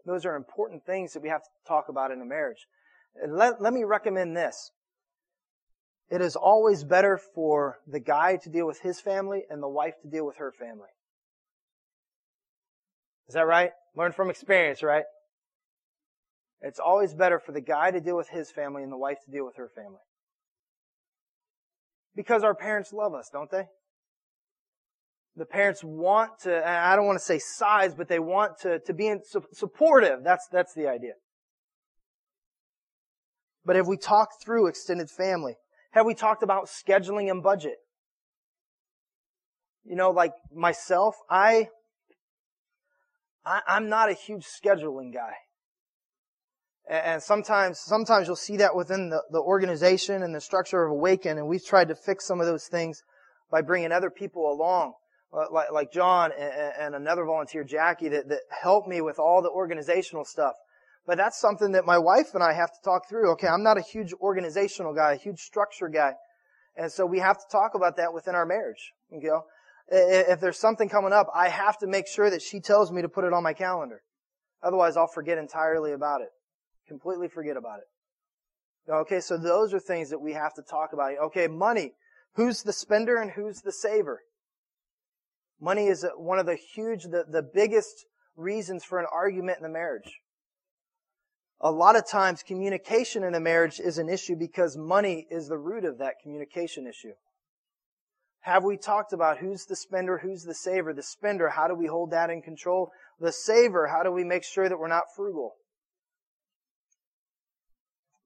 [0.05, 2.65] Those are important things that we have to talk about in a marriage.
[3.27, 4.71] Let, let me recommend this.
[6.09, 9.95] It is always better for the guy to deal with his family and the wife
[10.03, 10.87] to deal with her family.
[13.27, 13.71] Is that right?
[13.95, 15.03] Learn from experience, right?
[16.61, 19.31] It's always better for the guy to deal with his family and the wife to
[19.31, 19.99] deal with her family.
[22.15, 23.65] Because our parents love us, don't they?
[25.35, 28.93] The parents want to, I don't want to say size, but they want to, to
[28.93, 29.21] be in,
[29.53, 30.23] supportive.
[30.23, 31.13] That's, that's the idea.
[33.63, 35.57] But have we talked through extended family?
[35.91, 37.75] Have we talked about scheduling and budget?
[39.83, 41.67] You know, like myself, I,
[43.47, 45.33] I I'm not a huge scheduling guy.
[46.89, 51.37] And sometimes, sometimes you'll see that within the, the organization and the structure of Awaken,
[51.37, 53.03] and we've tried to fix some of those things
[53.51, 54.93] by bringing other people along,
[55.51, 59.49] like, like John and, and another volunteer, Jackie, that, that help me with all the
[59.49, 60.53] organizational stuff.
[61.05, 63.31] But that's something that my wife and I have to talk through.
[63.31, 66.13] Okay, I'm not a huge organizational guy, a huge structure guy.
[66.77, 68.93] And so we have to talk about that within our marriage.
[69.11, 69.43] You know,
[69.89, 73.09] if there's something coming up, I have to make sure that she tells me to
[73.09, 74.01] put it on my calendar.
[74.61, 76.29] Otherwise, I'll forget entirely about it.
[76.87, 78.91] Completely forget about it.
[78.91, 81.11] Okay, so those are things that we have to talk about.
[81.25, 81.93] Okay, money.
[82.35, 84.21] Who's the spender and who's the saver?
[85.59, 89.69] Money is one of the huge, the, the biggest reasons for an argument in the
[89.69, 90.21] marriage.
[91.59, 95.57] A lot of times communication in a marriage is an issue because money is the
[95.57, 97.13] root of that communication issue.
[98.47, 100.93] Have we talked about who's the spender, who's the saver?
[100.93, 102.91] The spender, how do we hold that in control?
[103.19, 105.55] The saver, how do we make sure that we're not frugal?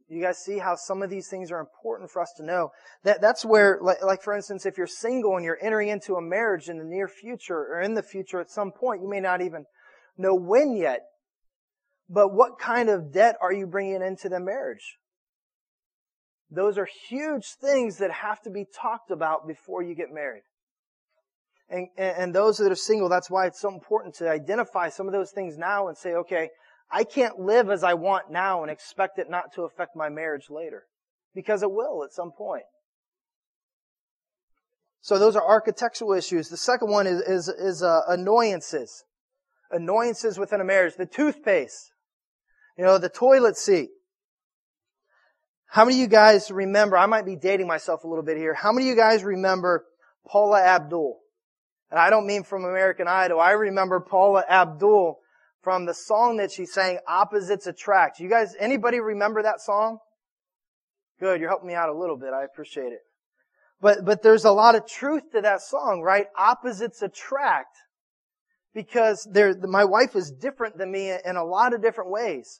[0.08, 2.70] You guys see how some of these things are important for us to know.
[3.04, 6.22] That, that's where, like, like, for instance, if you're single and you're entering into a
[6.22, 9.42] marriage in the near future or in the future at some point, you may not
[9.42, 9.66] even
[10.20, 11.00] know when yet.
[12.08, 15.00] But what kind of debt are you bringing into the marriage?
[16.52, 20.44] Those are huge things that have to be talked about before you get married.
[21.70, 25.14] And, and, those that are single, that's why it's so important to identify some of
[25.14, 26.50] those things now and say, okay,
[26.92, 30.50] I can't live as I want now and expect it not to affect my marriage
[30.50, 30.84] later.
[31.34, 32.66] Because it will at some point.
[35.00, 36.50] So those are architectural issues.
[36.50, 39.06] The second one is, is, is uh, annoyances.
[39.72, 40.96] Annoyances within a marriage.
[40.98, 41.94] The toothpaste.
[42.78, 43.92] You know, the toilet seat.
[45.72, 48.54] How many of you guys remember, I might be dating myself a little bit here,
[48.54, 49.86] how many of you guys remember
[50.28, 51.18] Paula Abdul?
[51.90, 53.40] And I don't mean from American Idol.
[53.40, 55.20] I remember Paula Abdul
[55.62, 58.20] from the song that she sang, Opposites Attract.
[58.20, 60.00] You guys, anybody remember that song?
[61.22, 62.34] Good, you're helping me out a little bit.
[62.34, 63.00] I appreciate it.
[63.80, 66.26] But, but there's a lot of truth to that song, right?
[66.38, 67.78] Opposites attract.
[68.74, 72.60] Because there, my wife is different than me in a lot of different ways.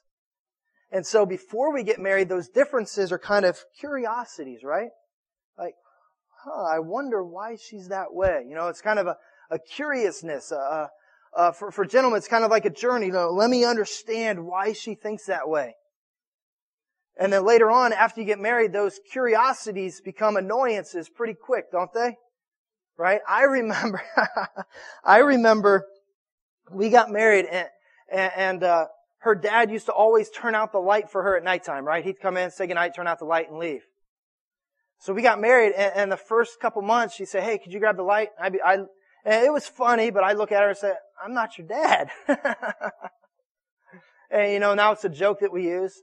[0.92, 4.90] And so before we get married, those differences are kind of curiosities, right?
[5.58, 5.74] Like,
[6.44, 8.44] huh, I wonder why she's that way.
[8.46, 9.16] You know, it's kind of a,
[9.50, 10.90] a curiousness, a,
[11.34, 13.08] uh, for, for gentlemen, it's kind of like a journey.
[13.08, 13.32] Though.
[13.32, 15.74] Let me understand why she thinks that way.
[17.18, 21.92] And then later on, after you get married, those curiosities become annoyances pretty quick, don't
[21.94, 22.16] they?
[22.98, 23.20] Right?
[23.26, 24.02] I remember,
[25.04, 25.86] I remember
[26.70, 27.68] we got married and,
[28.36, 28.86] and, uh,
[29.22, 32.04] her dad used to always turn out the light for her at nighttime, right?
[32.04, 33.82] He'd come in, say goodnight, turn out the light and leave.
[34.98, 37.78] So we got married and, and the first couple months she'd say, hey, could you
[37.78, 38.30] grab the light?
[38.50, 38.78] Be, I,
[39.24, 40.92] and it was funny, but I look at her and say,
[41.24, 42.08] I'm not your dad.
[44.30, 46.02] and you know, now it's a joke that we use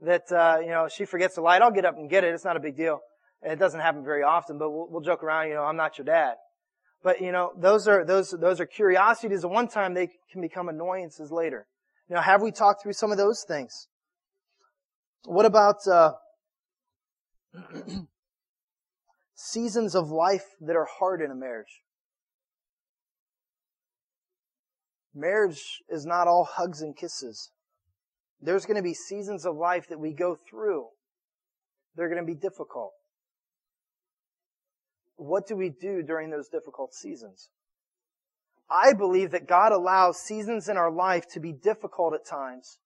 [0.00, 1.62] that, uh, you know, she forgets the light.
[1.62, 2.32] I'll get up and get it.
[2.32, 3.00] It's not a big deal.
[3.42, 6.04] It doesn't happen very often, but we'll, we'll joke around, you know, I'm not your
[6.04, 6.34] dad.
[7.02, 9.94] But, you know, those are, those, those are curiosities at one time.
[9.94, 11.66] They can become annoyances later.
[12.10, 13.86] Know, have we talked through some of those things?
[15.24, 16.14] What about, uh,
[19.34, 21.82] seasons of life that are hard in a marriage?
[25.14, 27.50] Marriage is not all hugs and kisses.
[28.40, 30.86] There's going to be seasons of life that we go through.
[31.94, 32.92] They're going to be difficult.
[35.14, 37.50] What do we do during those difficult seasons?
[38.70, 42.78] I believe that God allows seasons in our life to be difficult at times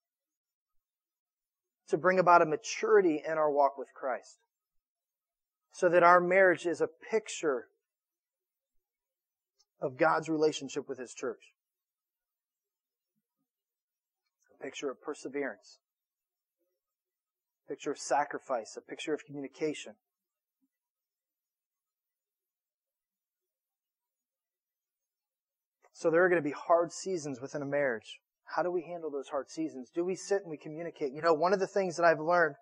[1.88, 4.38] to bring about a maturity in our walk with Christ.
[5.72, 7.66] So that our marriage is a picture
[9.80, 11.52] of God's relationship with His church
[14.58, 15.78] A picture of perseverance,
[17.66, 19.94] a picture of sacrifice, a picture of communication.
[26.04, 28.20] So there are going to be hard seasons within a marriage.
[28.44, 29.88] How do we handle those hard seasons?
[29.94, 31.14] Do we sit and we communicate?
[31.14, 32.56] You know, one of the things that I've learned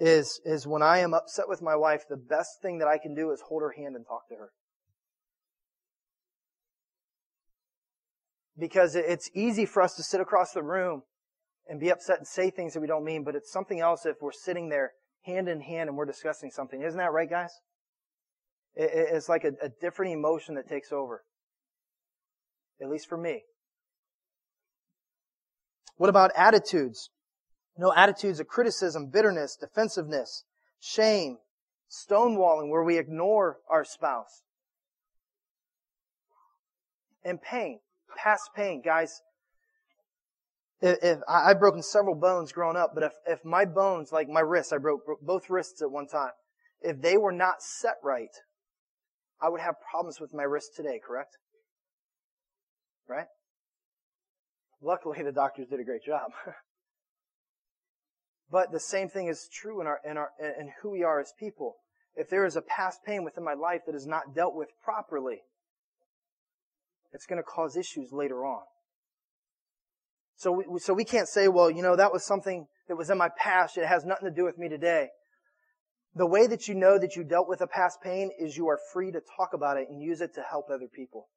[0.00, 3.12] is, is when I am upset with my wife, the best thing that I can
[3.12, 4.50] do is hold her hand and talk to her.
[8.56, 11.02] Because it's easy for us to sit across the room
[11.66, 14.18] and be upset and say things that we don't mean, but it's something else if
[14.20, 14.92] we're sitting there
[15.22, 16.82] hand in hand and we're discussing something.
[16.82, 17.50] Isn't that right, guys?
[18.76, 21.24] It's like a, a different emotion that takes over.
[22.80, 23.42] At least for me.
[25.96, 27.10] What about attitudes?
[27.76, 30.44] No attitudes of criticism, bitterness, defensiveness,
[30.78, 31.38] shame,
[31.90, 34.42] stonewalling where we ignore our spouse.
[37.24, 37.80] And pain,
[38.16, 38.80] past pain.
[38.82, 39.20] Guys,
[40.80, 44.28] if, if I, have broken several bones growing up, but if, if my bones, like
[44.28, 46.30] my wrists, I broke, both wrists at one time,
[46.80, 48.34] if they were not set right,
[49.40, 51.36] I would have problems with my wrist today, correct?
[53.10, 53.26] Right?
[54.80, 56.30] Luckily, the doctors did a great job.
[58.50, 61.32] but the same thing is true in our, in our, in who we are as
[61.38, 61.76] people.
[62.14, 65.40] If there is a past pain within my life that is not dealt with properly,
[67.12, 68.62] it's going to cause issues later on.
[70.36, 73.18] So we, so we can't say, well, you know, that was something that was in
[73.18, 73.76] my past.
[73.76, 75.08] It has nothing to do with me today.
[76.14, 78.78] The way that you know that you dealt with a past pain is you are
[78.92, 81.28] free to talk about it and use it to help other people.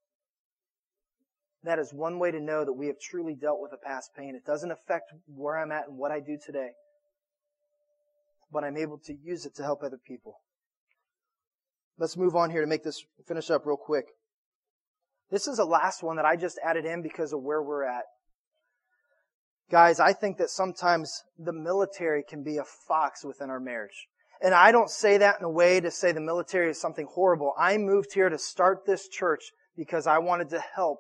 [1.64, 4.36] That is one way to know that we have truly dealt with a past pain.
[4.36, 6.72] It doesn't affect where I'm at and what I do today,
[8.52, 10.42] but I'm able to use it to help other people.
[11.98, 14.08] Let's move on here to make this finish up real quick.
[15.32, 18.04] This is the last one that I just added in because of where we're at.
[19.72, 24.08] Guys, I think that sometimes the military can be a fox within our marriage.
[24.42, 27.54] And I don't say that in a way to say the military is something horrible.
[27.58, 31.00] I moved here to start this church because I wanted to help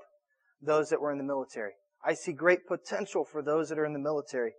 [0.65, 1.73] those that were in the military.
[2.05, 4.53] I see great potential for those that are in the military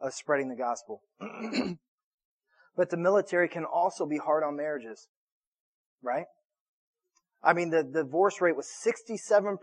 [0.00, 1.02] of spreading the gospel.
[2.76, 5.08] but the military can also be hard on marriages.
[6.02, 6.26] Right?
[7.42, 9.58] I mean, the, divorce rate was 67%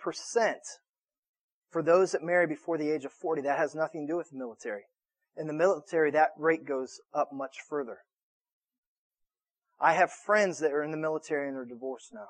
[1.70, 4.30] for those that marry before the age of 40, that has nothing to do with
[4.30, 4.84] the military.
[5.36, 8.00] In the military, that rate goes up much further.
[9.80, 12.28] I have friends that are in the military and are divorced now.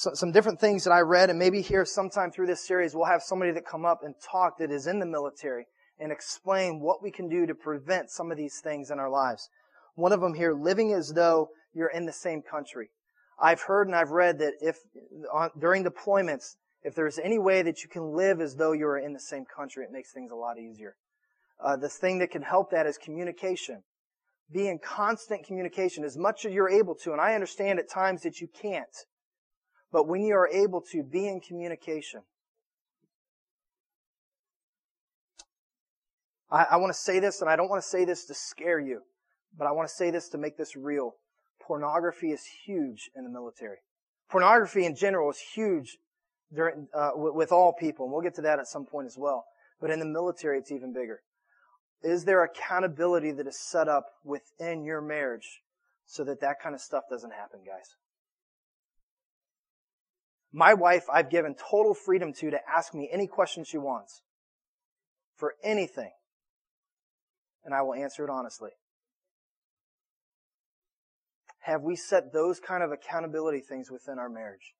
[0.00, 3.06] So, some different things that I read, and maybe here sometime through this series, we'll
[3.06, 5.66] have somebody that come up and talk that is in the military
[5.98, 9.48] and explain what we can do to prevent some of these things in our lives.
[9.96, 12.90] One of them here, living as though you're in the same country.
[13.42, 14.76] I've heard and I've read that if
[15.34, 19.14] on, during deployments, if there's any way that you can live as though you're in
[19.14, 20.94] the same country, it makes things a lot easier.
[21.58, 23.82] Uh, the thing that can help that is communication.
[24.48, 27.10] Be in constant communication as much as you're able to.
[27.10, 28.86] And I understand at times that you can't.
[29.92, 32.22] But when you are able to, be in communication.
[36.50, 38.80] I, I want to say this, and I don't want to say this to scare
[38.80, 39.02] you,
[39.56, 41.14] but I want to say this to make this real
[41.60, 43.78] pornography is huge in the military.
[44.30, 45.98] Pornography in general is huge
[46.54, 49.44] during, uh, with all people, and we'll get to that at some point as well.
[49.80, 51.20] But in the military, it's even bigger.
[52.02, 55.62] Is there accountability that is set up within your marriage
[56.06, 57.96] so that that kind of stuff doesn't happen, guys?
[60.52, 64.22] My wife, I've given total freedom to to ask me any question she wants
[65.36, 66.10] for anything,
[67.64, 68.70] and I will answer it honestly.
[71.60, 74.74] Have we set those kind of accountability things within our marriage?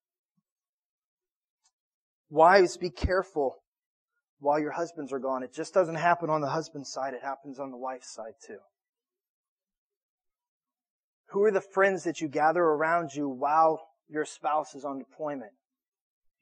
[2.30, 3.56] Wives, be careful
[4.40, 5.42] while your husbands are gone.
[5.42, 8.58] It just doesn't happen on the husband's side, it happens on the wife's side too.
[11.32, 15.52] Who are the friends that you gather around you while your spouse is on deployment?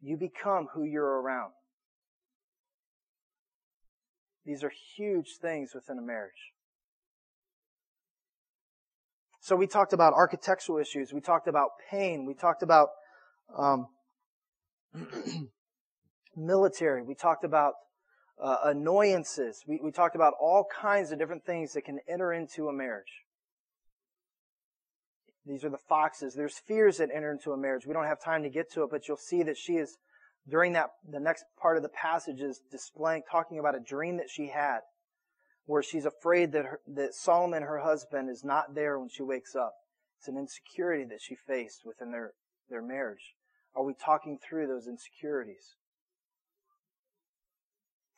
[0.01, 1.53] You become who you're around.
[4.45, 6.53] These are huge things within a marriage.
[9.41, 11.13] So we talked about architectural issues.
[11.13, 12.27] We talked about pain.
[12.27, 12.89] We talked about
[13.57, 13.87] um,
[16.37, 17.03] military.
[17.03, 17.75] We talked about
[18.43, 19.63] uh, annoyances.
[19.67, 23.26] We, we talked about all kinds of different things that can enter into a marriage.
[25.47, 26.35] These are the foxes.
[26.35, 27.87] There's fears that enter into a marriage.
[27.87, 29.97] We don't have time to get to it, but you'll see that she is,
[30.49, 34.29] during that, the next part of the passage is displaying, talking about a dream that
[34.29, 34.81] she had,
[35.67, 39.55] where she's afraid that, her, that Solomon, her husband, is not there when she wakes
[39.55, 39.75] up.
[40.19, 42.33] It's an insecurity that she faced within their,
[42.69, 43.35] their marriage.
[43.77, 45.77] Are we talking through those insecurities?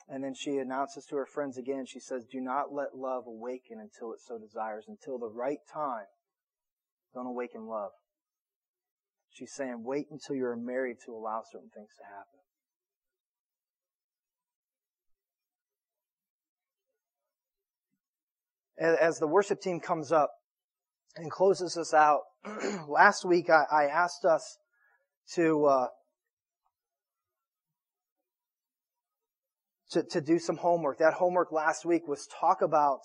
[0.09, 3.79] And then she announces to her friends again, she says, Do not let love awaken
[3.79, 6.07] until it so desires, until the right time.
[7.15, 7.91] Don't awaken love.
[9.31, 12.39] She's saying, wait until you're married to allow certain things to happen.
[19.01, 20.31] As the worship team comes up
[21.17, 22.21] and closes us out,
[22.89, 24.59] last week I, I asked us
[25.35, 25.87] to uh,
[29.91, 30.99] to, to do some homework.
[30.99, 33.01] That homework last week was talk about,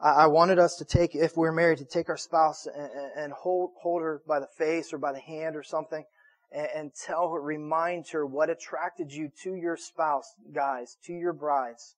[0.00, 2.68] I wanted us to take, if we're married, to take our spouse
[3.16, 6.04] and, hold, hold her by the face or by the hand or something
[6.52, 11.32] and, and tell her, remind her what attracted you to your spouse, guys, to your
[11.32, 11.96] brides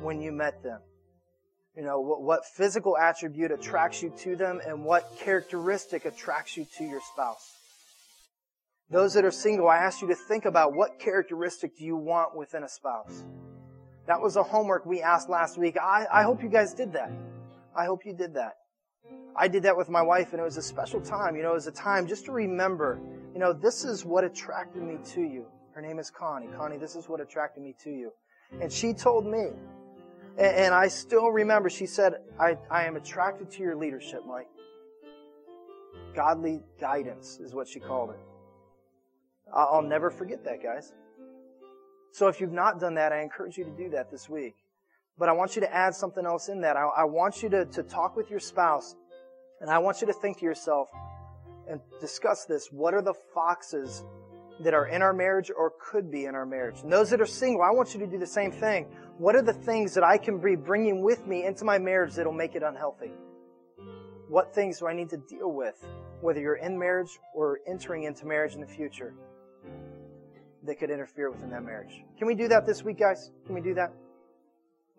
[0.00, 0.80] when you met them.
[1.76, 6.66] You know, what, what physical attribute attracts you to them and what characteristic attracts you
[6.78, 7.56] to your spouse.
[8.90, 12.36] Those that are single, I ask you to think about what characteristic do you want
[12.36, 13.24] within a spouse.
[14.06, 15.76] That was a homework we asked last week.
[15.76, 17.10] I, I hope you guys did that.
[17.80, 18.56] I hope you did that.
[19.34, 21.34] I did that with my wife and it was a special time.
[21.34, 23.00] You know, it was a time just to remember,
[23.32, 25.46] you know, this is what attracted me to you.
[25.72, 26.48] Her name is Connie.
[26.54, 28.12] Connie, this is what attracted me to you.
[28.60, 29.46] And she told me,
[30.36, 34.48] and, and I still remember, she said, I, I am attracted to your leadership, Mike.
[36.14, 38.20] Godly guidance is what she called it.
[39.54, 40.92] I'll never forget that, guys.
[42.12, 44.56] So if you've not done that, I encourage you to do that this week.
[45.20, 46.78] But I want you to add something else in that.
[46.78, 48.96] I, I want you to, to talk with your spouse,
[49.60, 50.88] and I want you to think to yourself
[51.68, 52.68] and discuss this.
[52.72, 54.02] What are the foxes
[54.64, 56.80] that are in our marriage or could be in our marriage?
[56.82, 58.86] And those that are single, I want you to do the same thing.
[59.18, 62.32] What are the things that I can be bringing with me into my marriage that'll
[62.32, 63.12] make it unhealthy?
[64.28, 65.86] What things do I need to deal with,
[66.22, 69.14] whether you're in marriage or entering into marriage in the future?
[70.62, 72.04] that could interfere within that marriage.
[72.18, 73.30] Can we do that this week, guys?
[73.46, 73.94] Can we do that?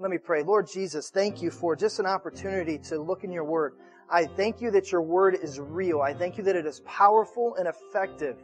[0.01, 0.41] Let me pray.
[0.41, 3.75] Lord Jesus, thank you for just an opportunity to look in your word.
[4.09, 6.01] I thank you that your word is real.
[6.01, 8.37] I thank you that it is powerful and effective.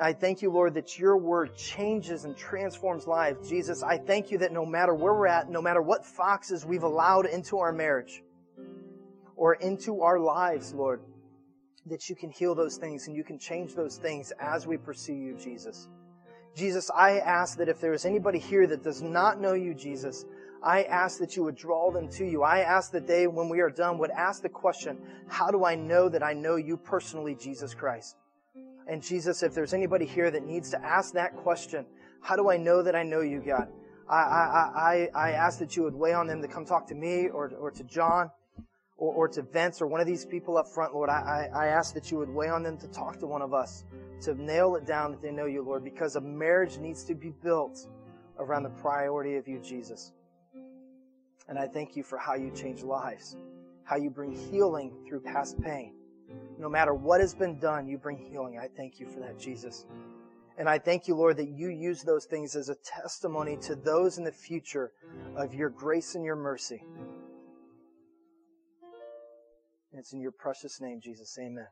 [0.00, 3.48] I thank you, Lord, that your word changes and transforms lives.
[3.48, 6.82] Jesus, I thank you that no matter where we're at, no matter what foxes we've
[6.82, 8.24] allowed into our marriage
[9.36, 11.02] or into our lives, Lord,
[11.86, 15.14] that you can heal those things and you can change those things as we pursue
[15.14, 15.86] you, Jesus.
[16.54, 20.26] Jesus, I ask that if there is anybody here that does not know you, Jesus,
[20.62, 22.42] I ask that you would draw them to you.
[22.42, 24.98] I ask that they, when we are done, would ask the question,
[25.28, 28.16] how do I know that I know you personally, Jesus Christ?
[28.86, 31.86] And Jesus, if there's anybody here that needs to ask that question,
[32.20, 33.68] how do I know that I know you, God?
[34.08, 36.94] I, I, I, I ask that you would weigh on them to come talk to
[36.94, 38.30] me or, or to John
[39.02, 41.66] or, or to Vince or one of these people up front, Lord, I, I, I
[41.66, 43.84] ask that you would weigh on them to talk to one of us,
[44.20, 47.30] to nail it down that they know you, Lord, because a marriage needs to be
[47.42, 47.88] built
[48.38, 50.12] around the priority of you, Jesus.
[51.48, 53.36] And I thank you for how you change lives,
[53.82, 55.96] how you bring healing through past pain.
[56.56, 58.60] No matter what has been done, you bring healing.
[58.62, 59.84] I thank you for that, Jesus.
[60.58, 64.18] And I thank you, Lord, that you use those things as a testimony to those
[64.18, 64.92] in the future
[65.34, 66.84] of your grace and your mercy.
[69.92, 71.36] And it's in your precious name, Jesus.
[71.38, 71.66] Amen.